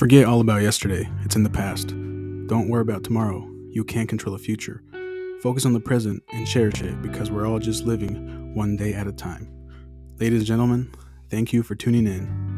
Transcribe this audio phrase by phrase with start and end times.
[0.00, 1.88] Forget all about yesterday, it's in the past.
[2.46, 4.82] Don't worry about tomorrow, you can't control the future.
[5.42, 9.06] Focus on the present and cherish it because we're all just living one day at
[9.06, 9.46] a time.
[10.18, 10.90] Ladies and gentlemen,
[11.28, 12.49] thank you for tuning in.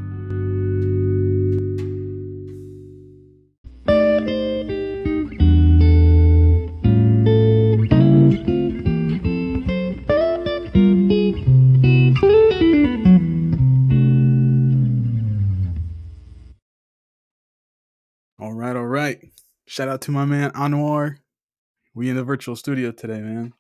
[19.73, 21.17] Shout out to my man Anuar.
[21.95, 23.55] We in the virtual studio today, man.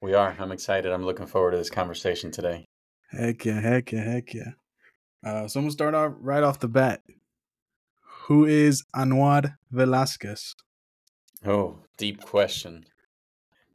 [0.00, 0.36] We are.
[0.38, 0.92] I'm excited.
[0.92, 2.66] I'm looking forward to this conversation today.
[3.10, 4.50] Heck yeah, heck yeah, heck yeah.
[5.26, 7.02] Uh, so I'm gonna start off right off the bat.
[8.26, 10.54] Who is Anuar Velasquez?
[11.44, 12.84] Oh, deep question.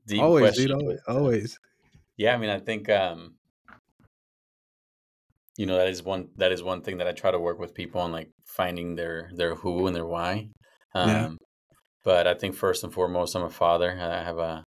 [0.08, 0.68] Deep always, question.
[0.68, 1.60] Dude, always, always.
[2.16, 3.36] Yeah, I mean, I think um,
[5.58, 7.74] you know that is one that is one thing that I try to work with
[7.74, 10.48] people on, like finding their their who and their why.
[10.94, 11.30] Um, yeah.
[12.06, 13.92] But I think first and foremost, I'm a father.
[14.00, 14.64] I have a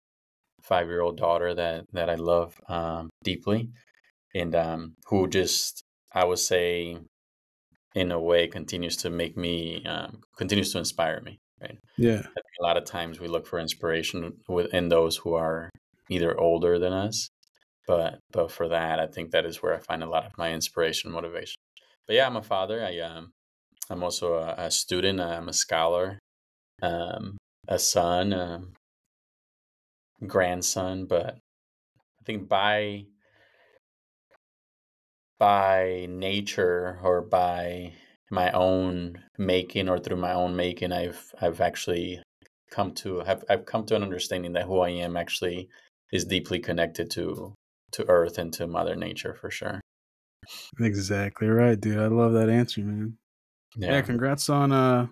[0.64, 3.70] five year old daughter that that I love um, deeply,
[4.34, 5.84] and um, who just
[6.14, 6.98] I would say,
[7.94, 11.38] in a way, continues to make me um, continues to inspire me.
[11.62, 11.78] Right.
[11.98, 12.22] Yeah.
[12.60, 15.70] a lot of times we look for inspiration within those who are
[16.10, 17.30] either older than us,
[17.86, 20.54] but but for that, I think that is where I find a lot of my
[20.54, 21.56] inspiration, motivation.
[22.08, 22.82] But yeah, I'm a father.
[22.84, 23.32] I um,
[23.90, 25.20] I'm also a, a student.
[25.20, 26.20] I'm a scholar,
[26.82, 27.38] um,
[27.68, 28.62] a son, a
[30.26, 31.06] grandson.
[31.06, 31.38] But
[32.20, 33.06] I think by
[35.38, 37.94] by nature or by
[38.32, 42.22] my own making or through my own making, I've I've actually
[42.72, 45.70] come to have I've come to an understanding that who I am actually
[46.12, 47.54] is deeply connected to
[47.92, 49.82] to Earth and to Mother Nature for sure.
[50.80, 51.98] Exactly right, dude.
[51.98, 53.18] I love that answer, man.
[53.78, 53.94] Yeah.
[53.94, 55.08] yeah, congrats on uh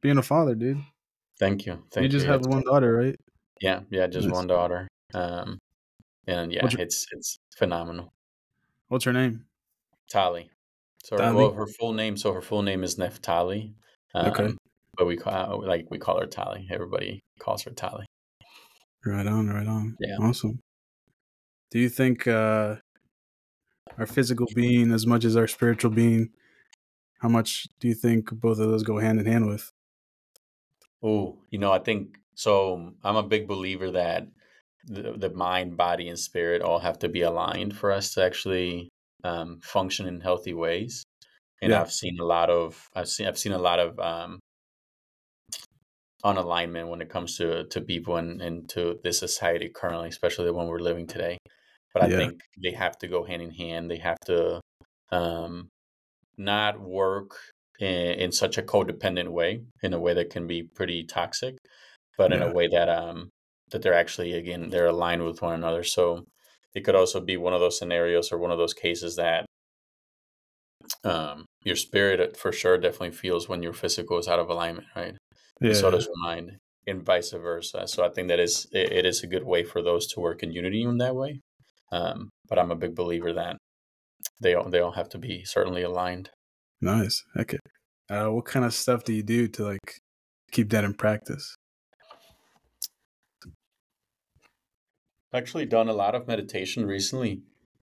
[0.00, 0.82] being a father, dude.
[1.38, 1.82] Thank you.
[1.90, 2.08] Thank you.
[2.08, 2.32] just you.
[2.32, 3.16] have one daughter, right?
[3.60, 4.88] Yeah, yeah, just one daughter.
[5.14, 5.58] Um
[6.26, 8.12] and yeah, your, it's it's phenomenal.
[8.88, 9.44] What's her name?
[10.10, 10.50] Tali.
[11.04, 12.16] So her, well, her full name.
[12.16, 13.72] So her full name is Neftali.
[14.14, 14.50] Um, okay.
[14.96, 16.68] But we call like we call her Tali.
[16.70, 18.06] Everybody calls her Tali.
[19.04, 19.96] Right on, right on.
[20.00, 20.16] Yeah.
[20.20, 20.60] Awesome.
[21.70, 22.76] Do you think uh
[23.98, 26.30] our physical being as much as our spiritual being
[27.20, 29.70] how much do you think both of those go hand in hand with?
[31.02, 32.92] Oh, you know, I think so.
[33.02, 34.26] I'm a big believer that
[34.84, 38.88] the, the mind, body, and spirit all have to be aligned for us to actually
[39.24, 41.04] um, function in healthy ways.
[41.62, 41.80] And yeah.
[41.80, 44.40] I've seen a lot of I've seen I've seen a lot of um,
[46.24, 50.54] unalignment when it comes to to people and, and to this society currently, especially the
[50.54, 51.38] one we're living today.
[51.92, 52.16] But I yeah.
[52.16, 53.90] think they have to go hand in hand.
[53.90, 54.60] They have to
[55.10, 55.68] um,
[56.38, 57.36] not work
[57.80, 61.56] in, in, such a codependent way, in a way that can be pretty toxic,
[62.18, 63.30] but in a way that um
[63.70, 65.82] that they're actually again they're aligned with one another.
[65.82, 66.24] So
[66.74, 69.46] it could also be one of those scenarios or one of those cases that
[71.04, 75.14] um your spirit for sure definitely feels when your physical is out of alignment, right?
[75.60, 75.74] Yeah.
[75.74, 76.52] So does your mind,
[76.86, 77.86] and vice versa.
[77.86, 80.42] So I think that is it, it is a good way for those to work
[80.42, 81.40] in unity in that way.
[81.92, 83.56] Um, but I'm a big believer that
[84.40, 86.30] they all they all have to be certainly aligned.
[86.80, 87.24] Nice.
[87.38, 87.58] Okay.
[88.08, 90.00] Uh, what kind of stuff do you do to like
[90.50, 91.54] keep that in practice?
[95.32, 97.42] Actually, done a lot of meditation recently.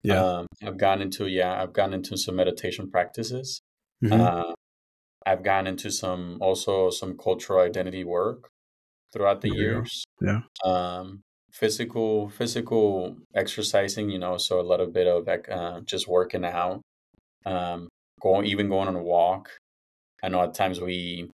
[0.03, 3.61] Yeah, um, I've gone into yeah, I've gone into some meditation practices.
[4.03, 4.19] Mm-hmm.
[4.19, 4.53] Uh,
[5.25, 8.49] I've gone into some also some cultural identity work
[9.13, 9.55] throughout the yeah.
[9.55, 10.03] years.
[10.19, 10.41] Yeah.
[10.65, 11.21] Um,
[11.51, 16.81] physical physical exercising you know so a little bit of uh, just working out
[17.45, 17.89] um
[18.21, 19.49] going even going on a walk
[20.23, 21.29] i know at times we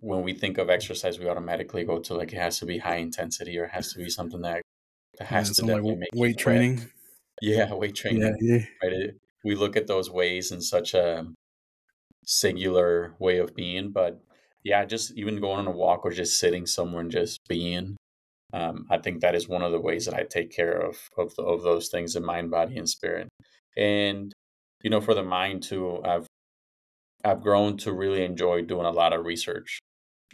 [0.00, 2.96] when we think of exercise we automatically go to like it has to be high
[2.96, 4.62] intensity or it has to be something that,
[5.18, 6.86] that has yeah, to definitely like make weight training
[7.42, 8.64] yeah weight training yeah, yeah.
[8.82, 11.26] right it, we look at those ways in such a
[12.24, 14.20] singular way of being but
[14.62, 17.96] yeah just even going on a walk or just sitting somewhere and just being
[18.52, 21.34] um, I think that is one of the ways that I take care of of,
[21.36, 23.28] the, of those things in mind, body, and spirit.
[23.76, 24.32] And
[24.82, 26.26] you know, for the mind too, I've
[27.24, 29.80] I've grown to really enjoy doing a lot of research.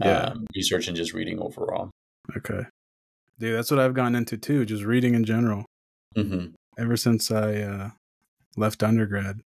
[0.01, 1.91] Yeah, um, research and just reading overall.
[2.37, 2.63] Okay,
[3.39, 4.65] dude, that's what I've gotten into too.
[4.65, 5.65] Just reading in general.
[6.17, 6.55] Mm-hmm.
[6.79, 7.91] Ever since I uh,
[8.57, 9.41] left undergrad.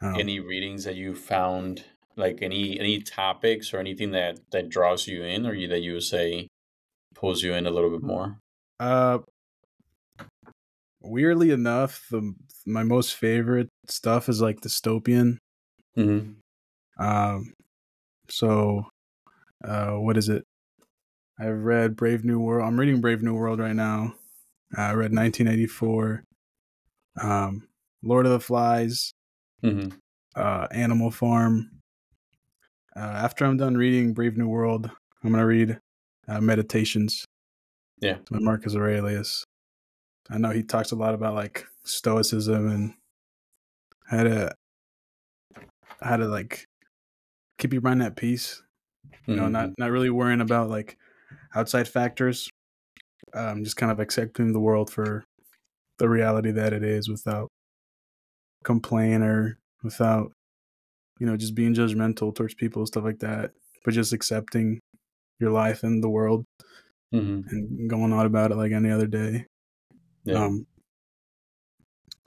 [0.00, 1.84] Um, any readings that you found,
[2.16, 5.94] like any any topics or anything that that draws you in, or you, that you
[5.94, 6.48] would say
[7.14, 8.38] pulls you in a little bit more?
[8.78, 9.18] Uh,
[11.00, 12.34] weirdly enough, the
[12.66, 15.38] my most favorite stuff is like dystopian.
[15.96, 17.04] Mm-hmm.
[17.04, 17.54] Um,
[18.30, 18.86] So,
[19.64, 20.44] uh, what is it?
[21.40, 22.66] I've read Brave New World.
[22.66, 24.14] I'm reading Brave New World right now.
[24.76, 26.24] Uh, I read 1984,
[27.22, 27.68] um,
[28.02, 29.12] Lord of the Flies,
[29.64, 29.96] mm-hmm.
[30.36, 31.70] uh, Animal Farm.
[32.94, 34.90] Uh, after I'm done reading Brave New World,
[35.22, 35.78] I'm gonna read
[36.28, 37.24] uh, Meditations.
[38.00, 39.44] Yeah, by Marcus Aurelius.
[40.30, 42.94] I know he talks a lot about like stoicism and
[44.08, 44.54] how to
[46.00, 46.66] how to like
[47.58, 48.62] keep your mind at peace.
[49.26, 49.36] You mm-hmm.
[49.36, 49.82] know, not mm-hmm.
[49.82, 50.96] not really worrying about like
[51.54, 52.50] outside factors.
[53.34, 55.24] Um, just kind of accepting the world for
[55.98, 57.48] the reality that it is without
[58.64, 60.32] complain or without
[61.20, 63.50] you know just being judgmental towards people stuff like that
[63.84, 64.80] but just accepting
[65.40, 66.44] your life and the world
[67.14, 67.48] mm-hmm.
[67.48, 69.44] and going on about it like any other day
[70.24, 70.44] yeah.
[70.44, 70.66] um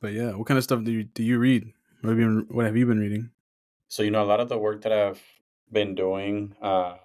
[0.02, 1.72] but yeah what kind of stuff do you do you read
[2.02, 3.30] what have you been, what have you been reading
[3.88, 5.22] so you know a lot of the work that i've
[5.72, 6.96] been doing uh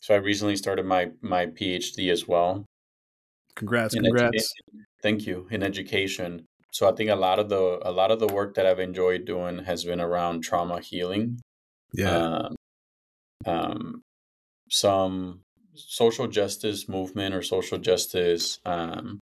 [0.00, 2.64] so i recently started my my phd as well
[3.54, 4.52] congrats congrats
[5.02, 8.26] thank you in education so I think a lot of the a lot of the
[8.26, 11.38] work that I've enjoyed doing has been around trauma healing.
[11.92, 12.16] Yeah.
[12.16, 12.56] Um,
[13.44, 14.02] um,
[14.70, 15.42] some
[15.74, 18.58] social justice movement or social justice.
[18.64, 19.20] Um,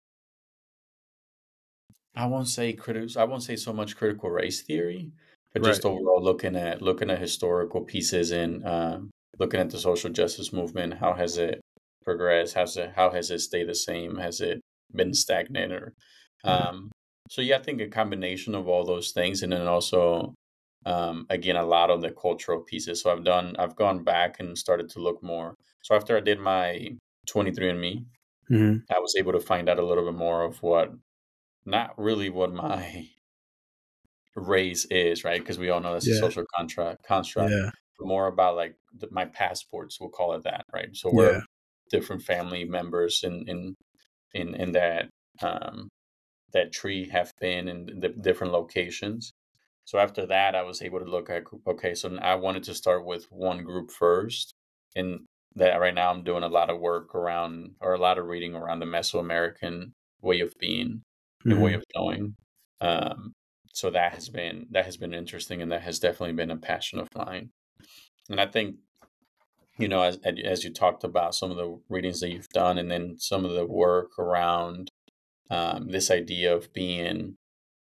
[2.14, 3.20] I won't say critical.
[3.20, 5.12] I won't say so much critical race theory,
[5.52, 5.68] but right.
[5.68, 8.98] just overall looking at looking at historical pieces and uh,
[9.38, 10.94] looking at the social justice movement.
[10.94, 11.60] How has it
[12.04, 12.54] progressed?
[12.54, 12.92] How's it?
[12.96, 14.16] How has it stayed the same?
[14.16, 14.60] Has it
[14.92, 15.94] been stagnant or
[16.44, 16.90] um,
[17.28, 20.34] so yeah, I think a combination of all those things, and then also,
[20.86, 23.02] um, again, a lot of the cultural pieces.
[23.02, 25.54] So I've done, I've gone back and started to look more.
[25.82, 26.88] So after I did my
[27.28, 28.04] 23andMe,
[28.50, 28.76] mm-hmm.
[28.92, 30.92] I was able to find out a little bit more of what,
[31.70, 33.08] not really what my
[34.36, 35.40] race is, right?
[35.40, 36.16] Because we all know that's yeah.
[36.16, 37.52] a social contract construct.
[37.52, 37.70] Yeah.
[38.02, 40.88] More about like the, my passports, we'll call it that, right?
[40.94, 41.40] So we're yeah.
[41.90, 43.74] different family members in in
[44.32, 45.10] in in that
[45.42, 45.90] um,
[46.52, 49.32] that tree have been in the different locations.
[49.84, 53.04] So after that, I was able to look at okay, so I wanted to start
[53.04, 54.54] with one group first,
[54.96, 55.20] and
[55.56, 58.54] that right now I'm doing a lot of work around or a lot of reading
[58.54, 61.02] around the Mesoamerican way of being
[61.40, 61.52] mm-hmm.
[61.52, 62.36] and way of knowing.
[62.80, 63.32] Um,
[63.72, 66.98] so that has been that has been interesting, and that has definitely been a passion
[66.98, 67.50] of mine.
[68.28, 68.76] And I think
[69.78, 72.90] you know as as you talked about some of the readings that you've done, and
[72.90, 74.90] then some of the work around
[75.50, 77.36] um, this idea of being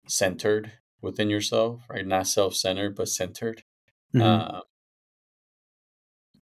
[0.07, 2.05] centered within yourself, right?
[2.05, 3.63] Not self centered, but centered.
[4.13, 4.21] Mm-hmm.
[4.21, 4.61] Uh,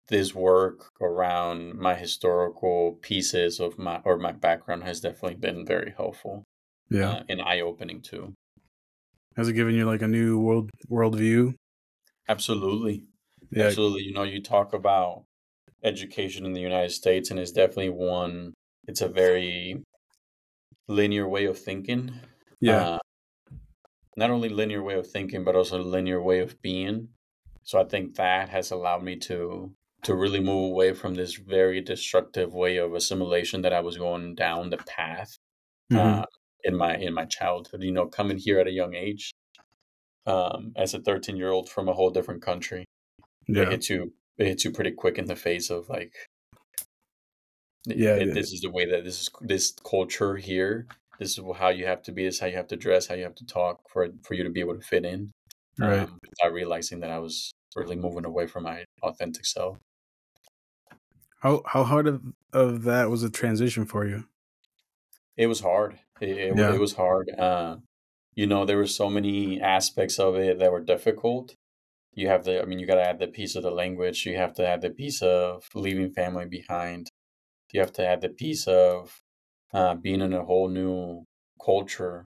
[0.08, 5.94] this work around my historical pieces of my or my background has definitely been very
[5.96, 6.44] helpful.
[6.90, 8.34] Yeah, uh, and eye opening too.
[9.36, 11.54] Has it given you like a new world worldview?
[12.28, 13.04] Absolutely,
[13.50, 13.64] yeah.
[13.64, 14.02] absolutely.
[14.02, 15.24] You know, you talk about
[15.84, 18.54] education in the United States, and it's definitely one.
[18.86, 19.82] It's a very
[20.88, 22.12] linear way of thinking.
[22.60, 22.82] Yeah.
[22.82, 22.98] Uh,
[24.16, 27.08] not only linear way of thinking, but also linear way of being.
[27.62, 29.72] So I think that has allowed me to
[30.04, 34.34] to really move away from this very destructive way of assimilation that I was going
[34.36, 35.38] down the path
[35.92, 36.20] mm-hmm.
[36.20, 36.24] uh,
[36.68, 37.82] in my in my childhood.
[37.82, 39.32] You know, coming here at a young age,
[40.26, 42.84] um, as a 13 year old from a whole different country,
[43.48, 43.62] yeah.
[43.62, 46.12] it hits you it hits you pretty quick in the face of like
[47.86, 50.86] yeah, it, this is the way that this is this culture here.
[51.18, 52.24] This is how you have to be.
[52.24, 53.08] This is how you have to dress.
[53.08, 55.32] How you have to talk for for you to be able to fit in.
[55.78, 56.00] Right.
[56.00, 59.78] Um, without realizing that I was really moving away from my authentic self.
[61.40, 62.20] How how hard of,
[62.52, 64.24] of that was a transition for you?
[65.36, 66.00] It was hard.
[66.20, 66.74] It, it, yeah.
[66.74, 67.30] it was hard.
[67.30, 67.76] Uh,
[68.34, 71.54] you know, there were so many aspects of it that were difficult.
[72.14, 74.26] You have the, I mean, you got to add the piece of the language.
[74.26, 77.08] You have to add the piece of leaving family behind
[77.72, 79.20] you have to add the piece of
[79.72, 81.24] uh, being in a whole new
[81.64, 82.24] culture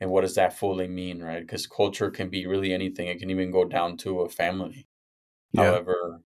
[0.00, 3.30] and what does that fully mean right because culture can be really anything it can
[3.30, 4.86] even go down to a family
[5.52, 5.64] yeah.
[5.64, 6.20] however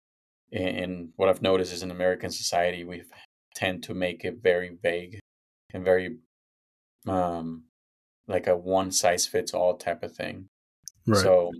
[0.53, 3.03] in what i've noticed is in american society we
[3.55, 5.19] tend to make it very vague
[5.75, 6.17] and very
[7.07, 7.65] um
[8.27, 10.47] like a one size fits all type of thing
[11.07, 11.23] right.
[11.23, 11.51] so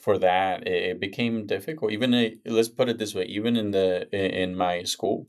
[0.00, 4.56] for that it, became difficult even let's put it this way even in the in
[4.56, 5.26] my school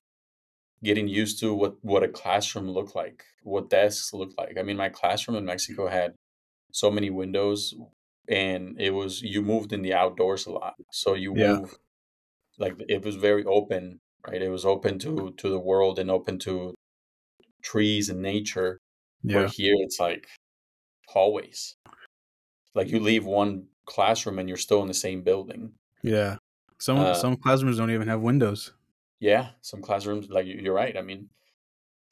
[0.84, 4.58] getting used to what what a classroom looked like, what desks looked like.
[4.60, 6.14] I mean, my classroom in Mexico had
[6.72, 7.74] so many windows,
[8.28, 11.54] and it was you moved in the outdoors a lot, so you yeah.
[11.54, 11.78] move
[12.60, 14.42] like it was very open, right?
[14.42, 16.76] It was open to to the world and open to
[17.64, 18.78] trees and nature.
[19.24, 19.38] Yeah.
[19.38, 20.28] Where here it's like
[21.08, 21.76] hallways.
[22.76, 25.74] Like you leave one classroom and you're still in the same building.
[26.02, 26.38] Yeah.
[26.80, 28.74] Some uh, some classrooms don't even have windows.
[29.20, 30.98] Yeah, some classrooms like you're right.
[30.98, 31.30] I mean,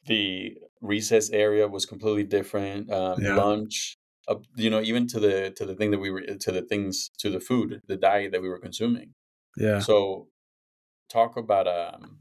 [0.06, 2.90] the recess area was completely different.
[2.90, 3.36] Um, yeah.
[3.36, 3.98] Lunch,
[4.30, 7.12] uh, you know, even to the to the thing that we were to the things
[7.18, 9.14] to the food, the diet that we were consuming.
[9.58, 9.80] Yeah.
[9.80, 10.30] So,
[11.10, 12.20] talk about um,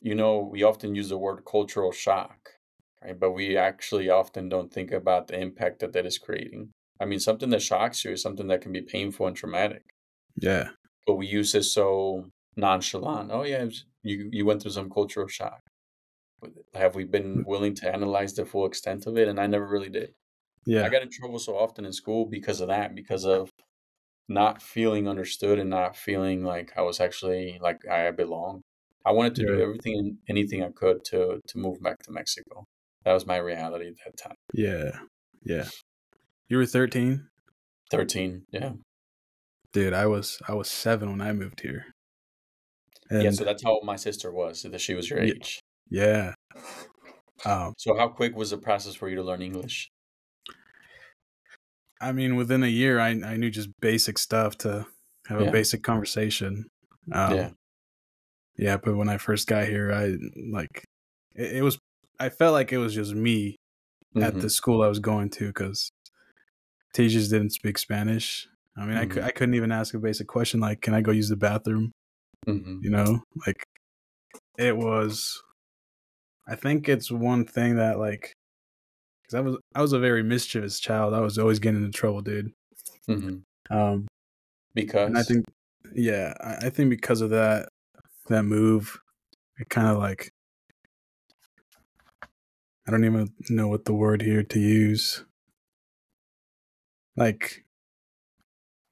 [0.00, 2.52] you know, we often use the word cultural shock,
[3.02, 3.18] right?
[3.18, 6.70] But we actually often don't think about the impact that that is creating.
[7.00, 9.82] I mean, something that shocks you is something that can be painful and traumatic.
[10.36, 10.70] Yeah.
[11.06, 13.30] But we use it so nonchalant.
[13.32, 13.66] Oh yeah,
[14.02, 15.60] you you went through some cultural shock.
[16.74, 17.46] Have we been mm.
[17.46, 19.28] willing to analyze the full extent of it?
[19.28, 20.12] And I never really did.
[20.64, 20.84] Yeah.
[20.84, 23.50] I got in trouble so often in school because of that, because of
[24.28, 28.62] not feeling understood and not feeling like I was actually like I belong.
[29.04, 29.48] I wanted to yeah.
[29.48, 32.64] do everything and anything I could to to move back to Mexico.
[33.06, 34.36] That was my reality at that time.
[34.52, 34.90] Yeah.
[35.44, 35.68] Yeah.
[36.48, 37.24] You were 13?
[37.92, 38.72] 13, yeah.
[39.72, 41.86] Dude, I was I was 7 when I moved here.
[43.08, 45.60] And yeah, so that's how my sister was, that she was your age.
[45.88, 46.34] Yeah.
[47.44, 49.88] Um, so how quick was the process for you to learn English?
[52.00, 54.86] I mean, within a year, I I knew just basic stuff to
[55.28, 55.46] have yeah.
[55.46, 56.66] a basic conversation.
[57.12, 57.50] Um, yeah.
[58.56, 60.16] Yeah, but when I first got here, I
[60.50, 60.82] like
[61.36, 61.78] it, it was.
[62.18, 63.56] I felt like it was just me
[64.14, 64.22] mm-hmm.
[64.22, 65.90] at the school I was going to because
[66.94, 68.48] teachers didn't speak Spanish.
[68.76, 69.24] I mean, mm-hmm.
[69.24, 71.92] I, I couldn't even ask a basic question like, "Can I go use the bathroom?"
[72.46, 72.78] Mm-hmm.
[72.82, 73.64] You know, like
[74.58, 75.42] it was.
[76.48, 78.32] I think it's one thing that like,
[79.22, 81.14] because I was I was a very mischievous child.
[81.14, 82.52] I was always getting into trouble, dude.
[83.08, 83.76] Mm-hmm.
[83.76, 84.06] Um,
[84.74, 85.44] because I think,
[85.94, 87.68] yeah, I, I think because of that
[88.28, 89.00] that move,
[89.58, 90.30] it kind of like
[92.86, 95.24] I don't even know what the word here to use.
[97.16, 97.64] Like,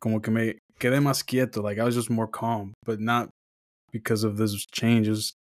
[0.01, 1.63] como que me quedé más quieto.
[1.63, 3.31] Like I was just more calm, but not
[3.93, 5.35] because of this changes.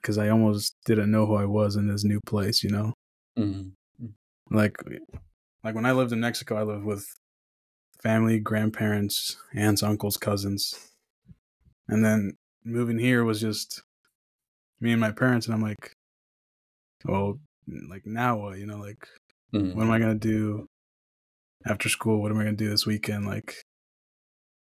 [0.00, 2.94] Because I almost didn't know who I was in this new place, you know.
[3.36, 4.06] Mm-hmm.
[4.50, 4.76] Like,
[5.62, 7.06] like when I lived in Mexico, I lived with
[8.02, 10.92] family, grandparents, aunts, uncles, cousins,
[11.88, 13.82] and then moving here was just
[14.80, 15.92] me and my parents, and I'm like,
[17.04, 17.38] well,
[17.88, 18.58] like now what?
[18.58, 19.06] You know, like
[19.54, 19.76] mm-hmm.
[19.76, 20.66] what am I gonna do
[21.66, 22.20] after school?
[22.20, 23.26] What am I gonna do this weekend?
[23.26, 23.54] Like,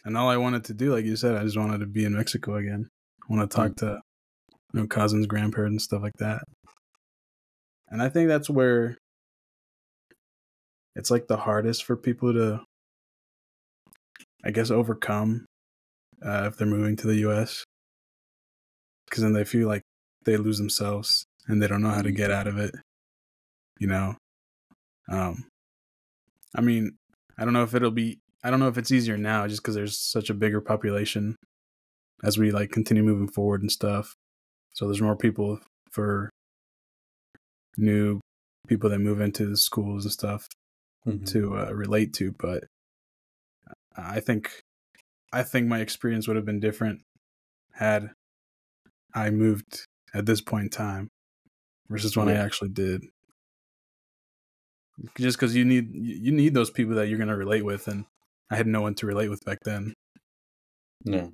[0.05, 2.17] and all I wanted to do, like you said, I just wanted to be in
[2.17, 2.89] Mexico again.
[3.29, 3.87] I want to talk mm-hmm.
[3.87, 4.01] to
[4.73, 6.43] you know cousins, grandparents, and stuff like that.
[7.89, 8.97] And I think that's where
[10.97, 12.61] it's like the hardest for people to,
[14.45, 15.47] I guess, overcome
[16.25, 17.65] uh, if they're moving to the U.S.
[19.09, 19.83] Because then they feel like
[20.25, 22.75] they lose themselves and they don't know how to get out of it.
[23.79, 24.15] You know,
[25.11, 25.45] um,
[26.55, 26.97] I mean,
[27.39, 28.21] I don't know if it'll be.
[28.43, 31.37] I don't know if it's easier now, just because there's such a bigger population
[32.23, 34.15] as we like continue moving forward and stuff.
[34.73, 35.59] So there's more people
[35.91, 36.31] for
[37.77, 38.21] new
[38.67, 40.47] people that move into the schools and stuff
[41.07, 41.25] mm-hmm.
[41.25, 42.35] to uh, relate to.
[42.39, 42.65] But
[43.97, 44.61] I think,
[45.33, 47.01] I think my experience would have been different
[47.75, 48.11] had
[49.15, 51.09] I moved at this point in time
[51.89, 52.35] versus when yeah.
[52.35, 53.05] I actually did.
[55.19, 58.07] Just because you need you need those people that you're gonna relate with, and
[58.51, 59.95] I had no one to relate with back then.
[61.05, 61.33] No.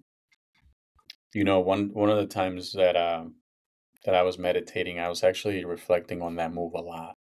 [1.34, 3.36] You know, one one of the times that um
[4.04, 7.14] that I was meditating, I was actually reflecting on that move a lot.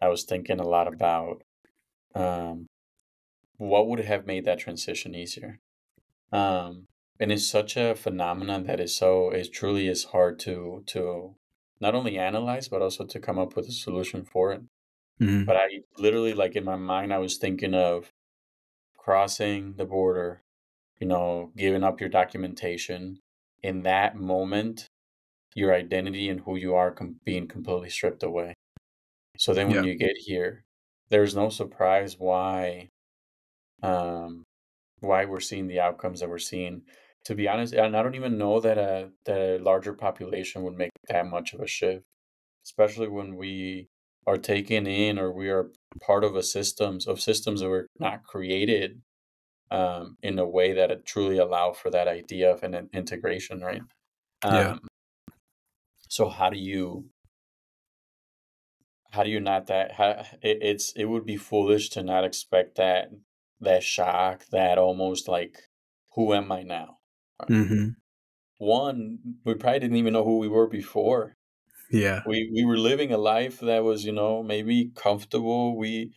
[0.00, 1.42] I was thinking a lot about
[2.14, 2.66] um
[3.56, 5.60] what would have made that transition easier.
[6.30, 6.86] Um
[7.18, 11.36] and it's such a phenomenon that is so is truly is hard to to
[11.80, 14.62] not only analyze but also to come up with a solution for it
[15.20, 15.44] mm-hmm.
[15.44, 15.68] but i
[15.98, 18.10] literally like in my mind i was thinking of
[18.96, 20.42] crossing the border
[20.98, 23.18] you know giving up your documentation
[23.62, 24.86] in that moment
[25.54, 28.54] your identity and who you are com- being completely stripped away
[29.36, 29.90] so then when yeah.
[29.90, 30.64] you get here
[31.08, 32.88] there's no surprise why
[33.82, 34.44] um
[35.00, 36.82] why we're seeing the outcomes that we're seeing
[37.24, 40.76] to be honest, and I don't even know that a that a larger population would
[40.76, 42.04] make that much of a shift,
[42.64, 43.88] especially when we
[44.26, 48.22] are taken in or we are part of a systems of systems that were not
[48.24, 49.02] created
[49.70, 53.82] um, in a way that truly allow for that idea of an integration, right?
[54.42, 54.76] Um, yeah.
[56.08, 57.06] So how do you
[59.10, 62.76] how do you not that how, it, it's it would be foolish to not expect
[62.76, 63.10] that
[63.60, 65.58] that shock that almost like
[66.14, 66.99] who am I now
[67.48, 67.90] Mm-hmm.
[68.58, 71.36] One, we probably didn't even know who we were before.
[71.90, 72.22] Yeah.
[72.26, 75.76] We we were living a life that was, you know, maybe comfortable.
[75.76, 76.12] We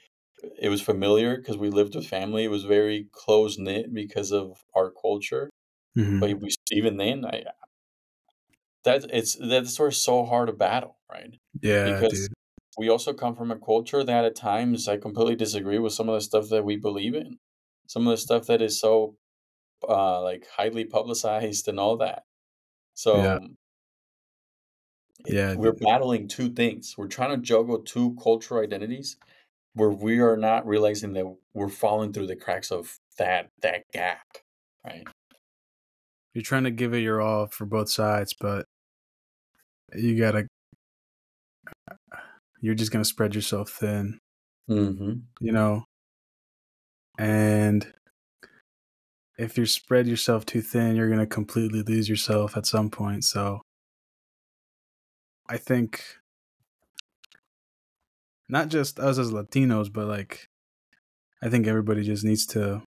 [0.59, 2.43] it was familiar because we lived with family.
[2.43, 5.49] It was very close knit because of our culture.
[5.97, 6.19] Mm-hmm.
[6.19, 7.43] But we, even then, I
[8.83, 11.35] that it's that's sort of so hard to battle, right?
[11.61, 12.33] Yeah, because dude.
[12.77, 16.15] we also come from a culture that at times I completely disagree with some of
[16.15, 17.39] the stuff that we believe in,
[17.87, 19.15] some of the stuff that is so
[19.87, 22.23] uh, like highly publicized and all that.
[22.93, 23.39] So yeah.
[25.25, 26.95] Yeah, we're battling two things.
[26.97, 29.15] We're trying to juggle two cultural identities
[29.73, 34.25] where we are not realizing that we're falling through the cracks of that that gap,
[34.85, 35.07] right?
[36.33, 38.65] You're trying to give it your all for both sides, but
[39.95, 40.47] you gotta.
[42.61, 44.19] You're just gonna spread yourself thin,
[44.69, 45.13] mm-hmm.
[45.41, 45.83] you know.
[47.19, 47.85] And
[49.37, 53.23] if you spread yourself too thin, you're gonna completely lose yourself at some point.
[53.23, 53.61] So
[55.49, 56.03] I think
[58.47, 60.47] not just us as Latinos, but like
[61.41, 62.83] I think everybody just needs to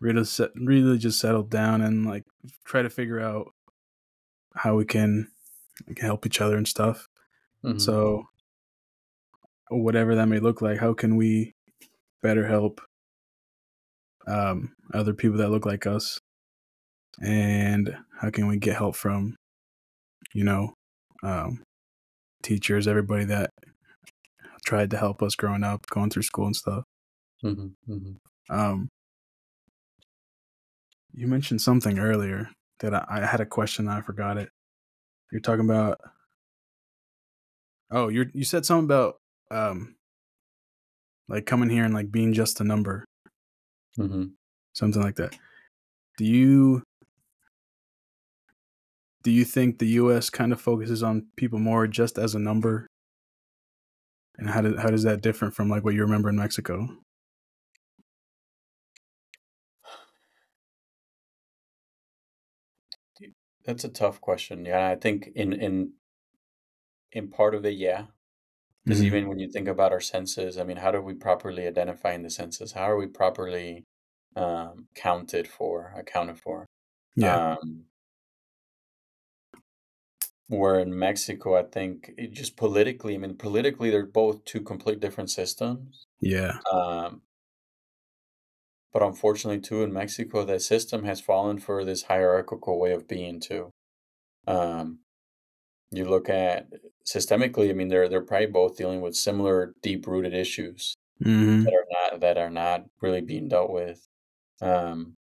[0.00, 2.24] really set, really just settle down and like
[2.64, 3.52] try to figure out
[4.54, 5.28] how we can,
[5.88, 7.08] we can help each other and stuff.
[7.64, 7.78] Mm-hmm.
[7.78, 8.24] So
[9.70, 11.54] whatever that may look like, how can we
[12.20, 12.82] better help
[14.26, 16.18] um, other people that look like us,
[17.22, 19.36] and how can we get help from
[20.34, 20.74] you know,
[21.22, 21.62] um,
[22.42, 23.50] teachers, everybody that
[24.64, 26.84] tried to help us growing up, going through school and stuff.
[27.44, 28.54] Mm-hmm, mm-hmm.
[28.54, 28.88] Um,
[31.12, 32.50] you mentioned something earlier
[32.80, 33.88] that I, I had a question.
[33.88, 34.48] I forgot it.
[35.30, 35.98] You're talking about.
[37.90, 39.16] Oh, you you said something about
[39.50, 39.96] um,
[41.28, 43.04] like coming here and like being just a number,
[43.98, 44.24] mm-hmm.
[44.72, 45.36] something like that.
[46.18, 46.82] Do you
[49.22, 50.30] do you think the U.S.
[50.30, 52.86] kind of focuses on people more just as a number?
[54.36, 56.88] And how does how does that different from like what you remember in Mexico?
[63.64, 64.64] That's a tough question.
[64.64, 65.92] Yeah, I think in in
[67.12, 68.06] in part of it, yeah.
[68.84, 69.06] Because mm-hmm.
[69.06, 72.22] even when you think about our census, I mean, how do we properly identify in
[72.22, 72.72] the census?
[72.72, 73.84] How are we properly
[74.34, 76.66] um, counted for, accounted for?
[77.14, 77.56] Yeah.
[77.62, 77.84] Um,
[80.48, 85.00] where in Mexico, I think it just politically, I mean, politically, they're both two complete
[85.00, 86.06] different systems.
[86.20, 86.58] Yeah.
[86.70, 87.22] Um,
[88.92, 93.40] but unfortunately, too, in Mexico, that system has fallen for this hierarchical way of being,
[93.40, 93.70] too.
[94.46, 94.98] Um,
[95.92, 96.68] you look at
[97.06, 101.64] systemically, I mean, they're they're probably both dealing with similar deep rooted issues mm-hmm.
[101.64, 104.06] that are not that are not really being dealt with.
[104.60, 105.14] Um,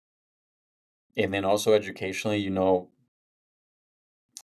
[1.16, 2.90] and then also educationally, you know,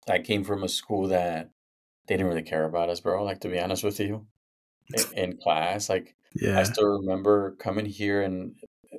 [0.09, 1.51] I came from a school that
[2.07, 3.23] they didn't really care about us, bro.
[3.23, 4.27] Like to be honest with you,
[4.93, 6.59] in, in class, like yeah.
[6.59, 8.55] I still remember coming here and
[8.93, 8.97] uh,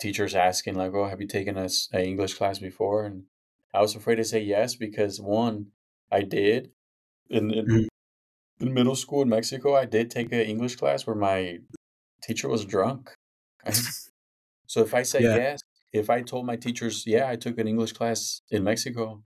[0.00, 3.24] teachers asking like, "Oh, have you taken a, a English class before?" And
[3.74, 5.68] I was afraid to say yes because one,
[6.12, 6.70] I did
[7.30, 8.66] in in, mm-hmm.
[8.66, 9.74] in middle school in Mexico.
[9.74, 11.58] I did take an English class where my
[12.22, 13.10] teacher was drunk.
[14.66, 15.36] so if I said yeah.
[15.36, 15.60] yes,
[15.92, 19.22] if I told my teachers, "Yeah, I took an English class in Mexico,"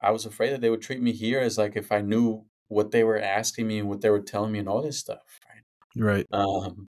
[0.00, 2.92] I was afraid that they would treat me here as like if I knew what
[2.92, 5.64] they were asking me and what they were telling me and all this stuff, right?
[6.02, 6.26] Right.
[6.32, 6.88] Um,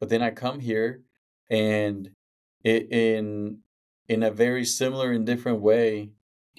[0.00, 1.02] but then I come here,
[1.48, 2.10] and
[2.64, 3.60] it, in
[4.08, 6.10] in a very similar and different way,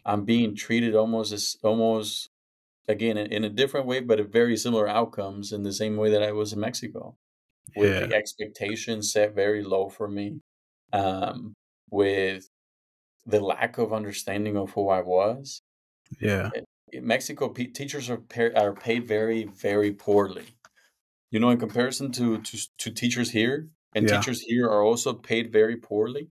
[0.06, 2.30] I'm being treated almost as almost
[2.88, 6.10] again in, in a different way, but a very similar outcomes in the same way
[6.12, 7.16] that I was in Mexico,
[7.76, 8.06] with yeah.
[8.06, 10.42] the expectations set very low for me,
[10.94, 11.54] um,
[11.90, 12.50] with
[13.26, 15.62] the lack of understanding of who I was,
[16.20, 16.50] yeah.
[16.92, 18.22] In Mexico, teachers are
[18.56, 20.46] are paid very very poorly.
[21.32, 24.18] You know, in comparison to to, to teachers here, and yeah.
[24.18, 26.30] teachers here are also paid very poorly.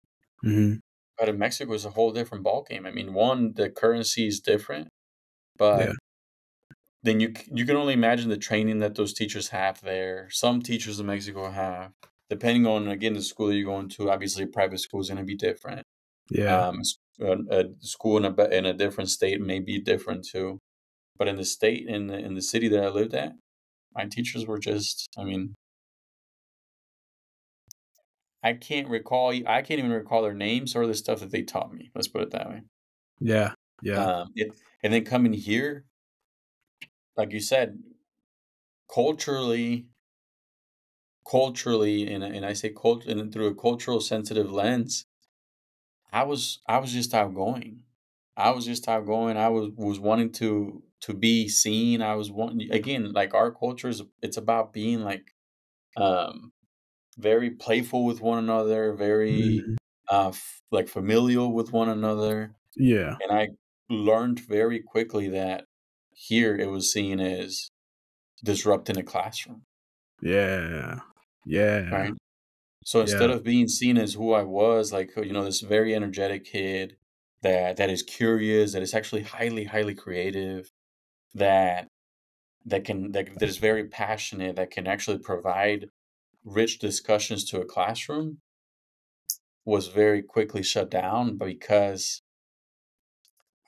[0.44, 0.78] Mm-hmm.
[1.18, 2.86] But in Mexico, it's a whole different ballgame.
[2.86, 4.88] I mean, one, the currency is different,
[5.56, 5.92] but yeah.
[7.02, 10.28] then you you can only imagine the training that those teachers have there.
[10.30, 11.92] Some teachers in Mexico have,
[12.30, 14.10] depending on again the school that you're going to.
[14.10, 15.82] Obviously, private school is going to be different.
[16.30, 16.68] Yeah.
[16.68, 16.82] Um,
[17.20, 20.58] a, a school in a in a different state may be different too.
[21.18, 23.32] But in the state in the in the city that I lived at,
[23.94, 25.54] my teachers were just I mean
[28.42, 31.72] I can't recall I can't even recall their names or the stuff that they taught
[31.72, 31.90] me.
[31.94, 32.62] Let's put it that way.
[33.20, 33.54] Yeah.
[33.82, 34.04] Yeah.
[34.04, 35.84] Um, it, and then coming here,
[37.16, 37.78] like you said,
[38.92, 39.86] culturally,
[41.28, 45.06] culturally, and, and I say culture and through a cultural sensitive lens,
[46.12, 47.82] I was I was just outgoing.
[48.36, 49.36] I was just outgoing.
[49.36, 52.02] I was was wanting to to be seen.
[52.02, 55.34] I was wanting again like our culture is it's about being like
[55.96, 56.52] um,
[57.18, 59.74] very playful with one another, very mm-hmm.
[60.10, 62.54] uh, f- like familial with one another.
[62.76, 63.48] Yeah, and I
[63.90, 65.64] learned very quickly that
[66.14, 67.70] here it was seen as
[68.44, 69.62] disrupting a classroom.
[70.22, 71.00] Yeah,
[71.44, 72.12] yeah, right.
[72.84, 73.36] So instead yeah.
[73.36, 76.96] of being seen as who I was, like you know, this very energetic kid
[77.42, 80.70] that that is curious, that is actually highly, highly creative,
[81.34, 81.88] that
[82.64, 85.88] that can that, that is very passionate, that can actually provide
[86.48, 88.38] rich discussions to a classroom,
[89.64, 92.22] was very quickly shut down because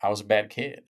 [0.02, 0.82] I was a bad kid.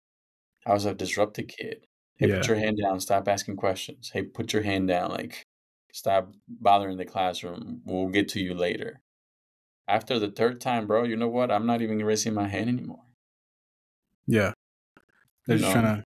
[0.67, 1.87] I was a disrupted kid.
[2.17, 2.39] Hey, yeah.
[2.39, 3.01] put your hand down.
[3.01, 4.11] Stop asking questions.
[4.13, 5.11] Hey, put your hand down.
[5.11, 5.47] Like
[5.93, 7.81] Stop bothering the classroom.
[7.85, 9.01] We'll get to you later.
[9.89, 11.51] After the third time, bro, you know what?
[11.51, 13.05] I'm not even raising my hand anymore.
[14.27, 14.53] Yeah.
[15.47, 15.81] They're you just know?
[15.81, 16.05] trying to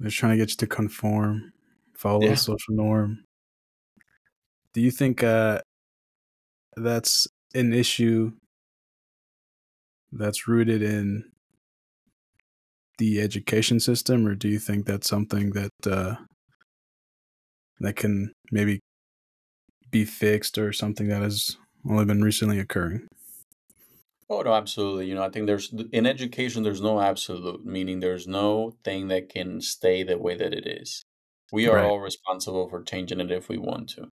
[0.00, 1.52] they're trying to get you to conform,
[1.94, 2.30] follow yeah.
[2.30, 3.24] a social norm.
[4.74, 5.60] Do you think uh
[6.76, 8.32] that's an issue
[10.12, 11.24] that's rooted in
[12.98, 16.16] the education system or do you think that's something that uh
[17.80, 18.80] that can maybe
[19.90, 21.56] be fixed or something that has
[21.88, 23.08] only been recently occurring?
[24.28, 25.06] Oh no, absolutely.
[25.06, 29.28] You know, I think there's in education there's no absolute, meaning there's no thing that
[29.28, 31.02] can stay the way that it is.
[31.52, 31.84] We are right.
[31.84, 34.08] all responsible for changing it if we want to.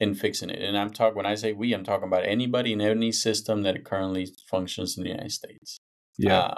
[0.00, 0.60] And fixing it.
[0.60, 3.84] And I'm talking when I say we, I'm talking about anybody in any system that
[3.84, 5.78] currently functions in the United States.
[6.18, 6.38] Yeah.
[6.38, 6.54] Uh,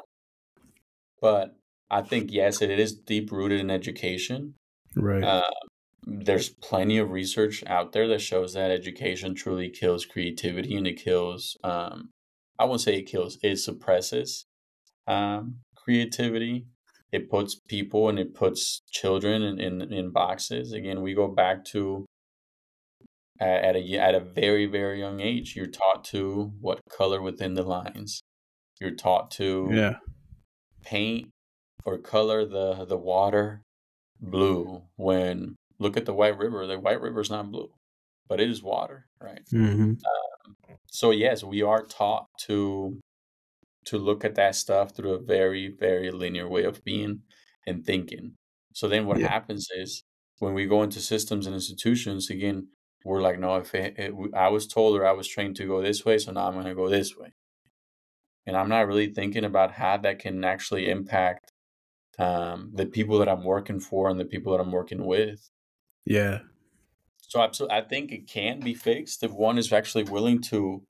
[1.21, 1.57] but
[1.91, 4.55] I think yes, it is deep rooted in education.
[4.97, 5.23] Right.
[5.23, 5.51] Uh,
[6.07, 10.95] there's plenty of research out there that shows that education truly kills creativity and it
[10.95, 12.11] kills um,
[12.59, 14.47] i won't say it kills it suppresses
[15.09, 16.67] um, creativity
[17.11, 21.65] it puts people and it puts children in, in, in boxes again we go back
[21.65, 22.07] to
[23.41, 27.55] at, at a at a very very young age you're taught to what color within
[27.55, 28.23] the lines
[28.81, 29.95] you're taught to yeah
[30.85, 31.29] paint
[31.85, 33.63] or color the the water
[34.21, 36.67] blue when look at the White River.
[36.67, 37.71] The White River is not blue,
[38.29, 39.43] but it is water, right?
[39.53, 39.83] Mm-hmm.
[39.83, 43.01] Um, so yes, we are taught to
[43.87, 47.23] to look at that stuff through a very very linear way of being
[47.67, 48.35] and thinking.
[48.73, 49.29] So then what yeah.
[49.29, 50.03] happens is
[50.39, 52.69] when we go into systems and institutions again,
[53.07, 55.81] we're like, no, if it, it, I was told or I was trained to go
[55.81, 57.33] this way, so now I'm going to go this way.
[58.47, 61.53] And I'm not really thinking about how that can actually impact
[62.19, 65.49] um, the people that I'm working for and the people that I'm working with.
[66.05, 66.41] Yeah.
[67.21, 70.83] So absolutely, I think it can be fixed if one is actually willing to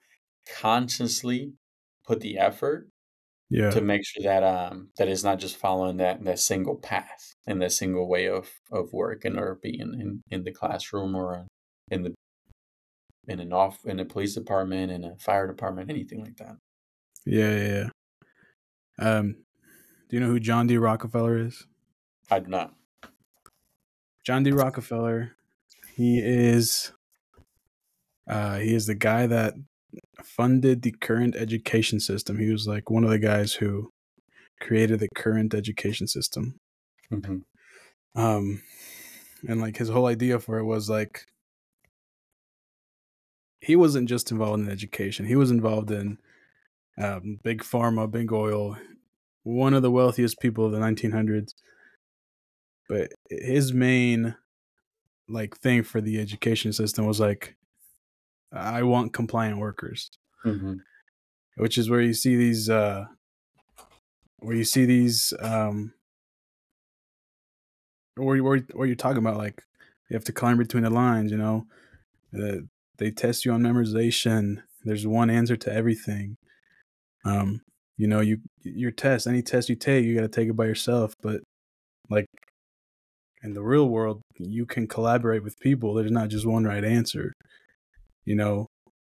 [0.61, 1.53] consciously
[2.07, 2.89] put the effort
[3.51, 3.71] yeah.
[3.71, 7.61] to make sure that um that is not just following that that single path and
[7.63, 11.47] that single way of of working or being in in the classroom or
[11.91, 12.15] in the
[13.29, 16.57] in an off in a police department in a fire department anything like that
[17.25, 17.89] yeah yeah,
[19.01, 19.19] yeah.
[19.19, 19.37] um
[20.09, 21.67] do you know who john d rockefeller is
[22.31, 22.73] i do not
[24.27, 24.51] John D.
[24.51, 25.37] Rockefeller.
[25.95, 26.91] He is
[28.29, 29.55] uh, he is the guy that
[30.25, 32.41] funded the current education system.
[32.41, 33.93] He was like one of the guys who
[34.61, 36.59] created the current education system.
[37.13, 38.21] Mm-hmm.
[38.21, 38.63] Um,
[39.49, 41.25] and like his whole idea for it was like
[43.67, 45.27] he wasn't just involved in education.
[45.27, 46.19] He was involved in
[46.99, 48.77] um, big pharma, big oil.
[49.43, 51.53] One of the wealthiest people of the 1900s
[52.89, 54.35] but his main
[55.29, 57.57] like thing for the education system was like
[58.53, 60.11] i want compliant workers
[60.45, 60.75] mm-hmm.
[61.57, 63.05] which is where you see these uh
[64.39, 65.93] where you see these um
[68.17, 69.63] or where, where you're talking about like
[70.09, 71.67] you have to climb between the lines you know
[72.39, 72.59] uh,
[72.99, 76.37] they test you on memorization there's one answer to everything
[77.25, 77.61] um
[77.97, 80.65] you know you your test any test you take you got to take it by
[80.65, 81.41] yourself but
[82.09, 82.27] like
[83.47, 85.95] in the real world, you can collaborate with people.
[85.95, 87.33] There's not just one right answer.
[88.25, 88.67] You know,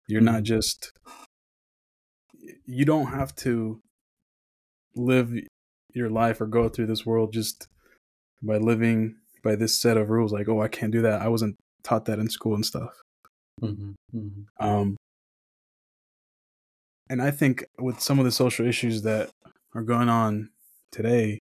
[0.07, 0.55] you're not mm-hmm.
[0.55, 0.91] just,
[2.65, 3.79] you don't have to
[4.95, 5.31] live
[5.93, 7.67] your life or go through this world just
[8.41, 10.33] by living by this set of rules.
[10.33, 11.21] Like, oh, I can't do that.
[11.21, 13.02] I wasn't taught that in school and stuff.
[13.61, 13.91] Mm-hmm.
[14.15, 14.65] Mm-hmm.
[14.65, 14.97] Um,
[17.09, 19.29] and I think with some of the social issues that
[19.75, 20.49] are going on
[20.91, 21.39] today,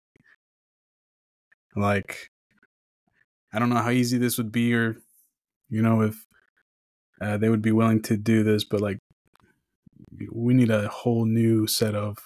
[1.77, 2.29] like
[3.53, 4.96] I don't know how easy this would be, or
[5.68, 6.27] you know, if
[7.20, 8.99] uh, they would be willing to do this, but like,
[10.33, 12.18] we need a whole new set of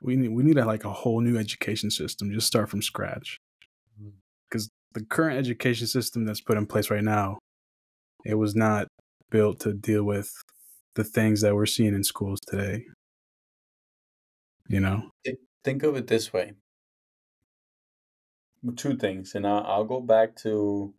[0.00, 2.32] we need we need a, like a whole new education system.
[2.32, 3.38] Just start from scratch,
[4.48, 5.00] because mm-hmm.
[5.00, 7.38] the current education system that's put in place right now
[8.26, 8.88] it was not
[9.30, 10.30] built to deal with
[10.94, 12.84] the things that we're seeing in schools today.
[14.68, 15.10] You know?
[15.64, 16.52] Think of it this way.
[18.76, 20.92] Two things, and I'll, I'll go back to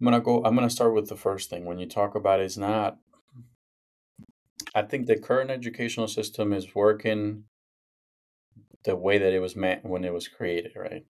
[0.00, 0.42] I'm gonna go.
[0.44, 1.64] I'm gonna start with the first thing.
[1.64, 2.98] When you talk about it's not.
[4.74, 7.44] I think the current educational system is working
[8.84, 11.04] the way that it was meant when it was created, right?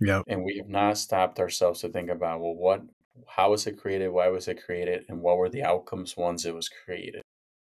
[0.00, 0.22] Yeah.
[0.28, 2.82] And we have not stopped ourselves to think about well, what,
[3.28, 6.54] how was it created, why was it created, and what were the outcomes once it
[6.54, 7.22] was created.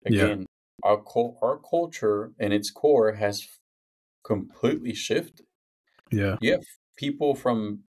[0.06, 0.46] Again,
[0.84, 0.90] yeah.
[0.90, 1.04] our
[1.42, 3.48] our culture and its core has
[4.24, 5.46] completely shifted.
[6.12, 6.38] Yeah.
[6.42, 7.84] You have people from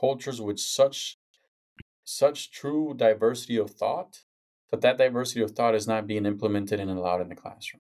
[0.00, 1.18] cultures with such
[2.04, 4.22] such true diversity of thought,
[4.70, 7.80] but that diversity of thought is not being implemented and allowed in the classroom.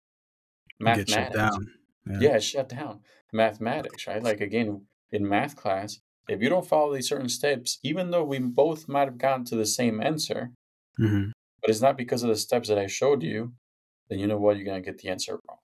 [0.80, 1.14] Mathematics.
[1.14, 1.72] Get shut down.
[2.10, 2.18] Yeah.
[2.20, 3.00] yeah, shut down.
[3.32, 4.22] Mathematics, right?
[4.22, 8.40] Like again, in math class, if you don't follow these certain steps, even though we
[8.40, 10.52] both might have gotten to the same answer,
[11.00, 11.32] mm-hmm.
[11.62, 13.54] but it's not because of the steps that I showed you,
[14.10, 14.56] then you know what?
[14.56, 15.58] You're going to get the answer wrong.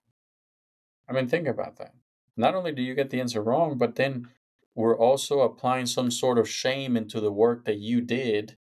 [1.07, 1.93] I mean, think about that.
[2.35, 4.27] Not only do you get the answer wrong, but then
[4.75, 8.55] we're also applying some sort of shame into the work that you did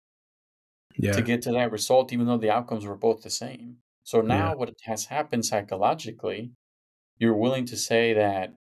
[0.96, 1.12] yeah.
[1.12, 3.76] to get to that result, even though the outcomes were both the same.
[4.02, 4.54] So now, yeah.
[4.54, 6.52] what has happened psychologically,
[7.18, 8.54] you're willing to say that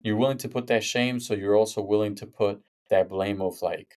[0.00, 3.60] you're willing to put that shame, so you're also willing to put that blame of
[3.62, 3.98] like,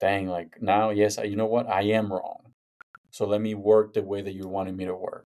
[0.00, 2.52] dang, like now, yes, you know what, I am wrong.
[3.10, 5.26] So let me work the way that you wanted me to work.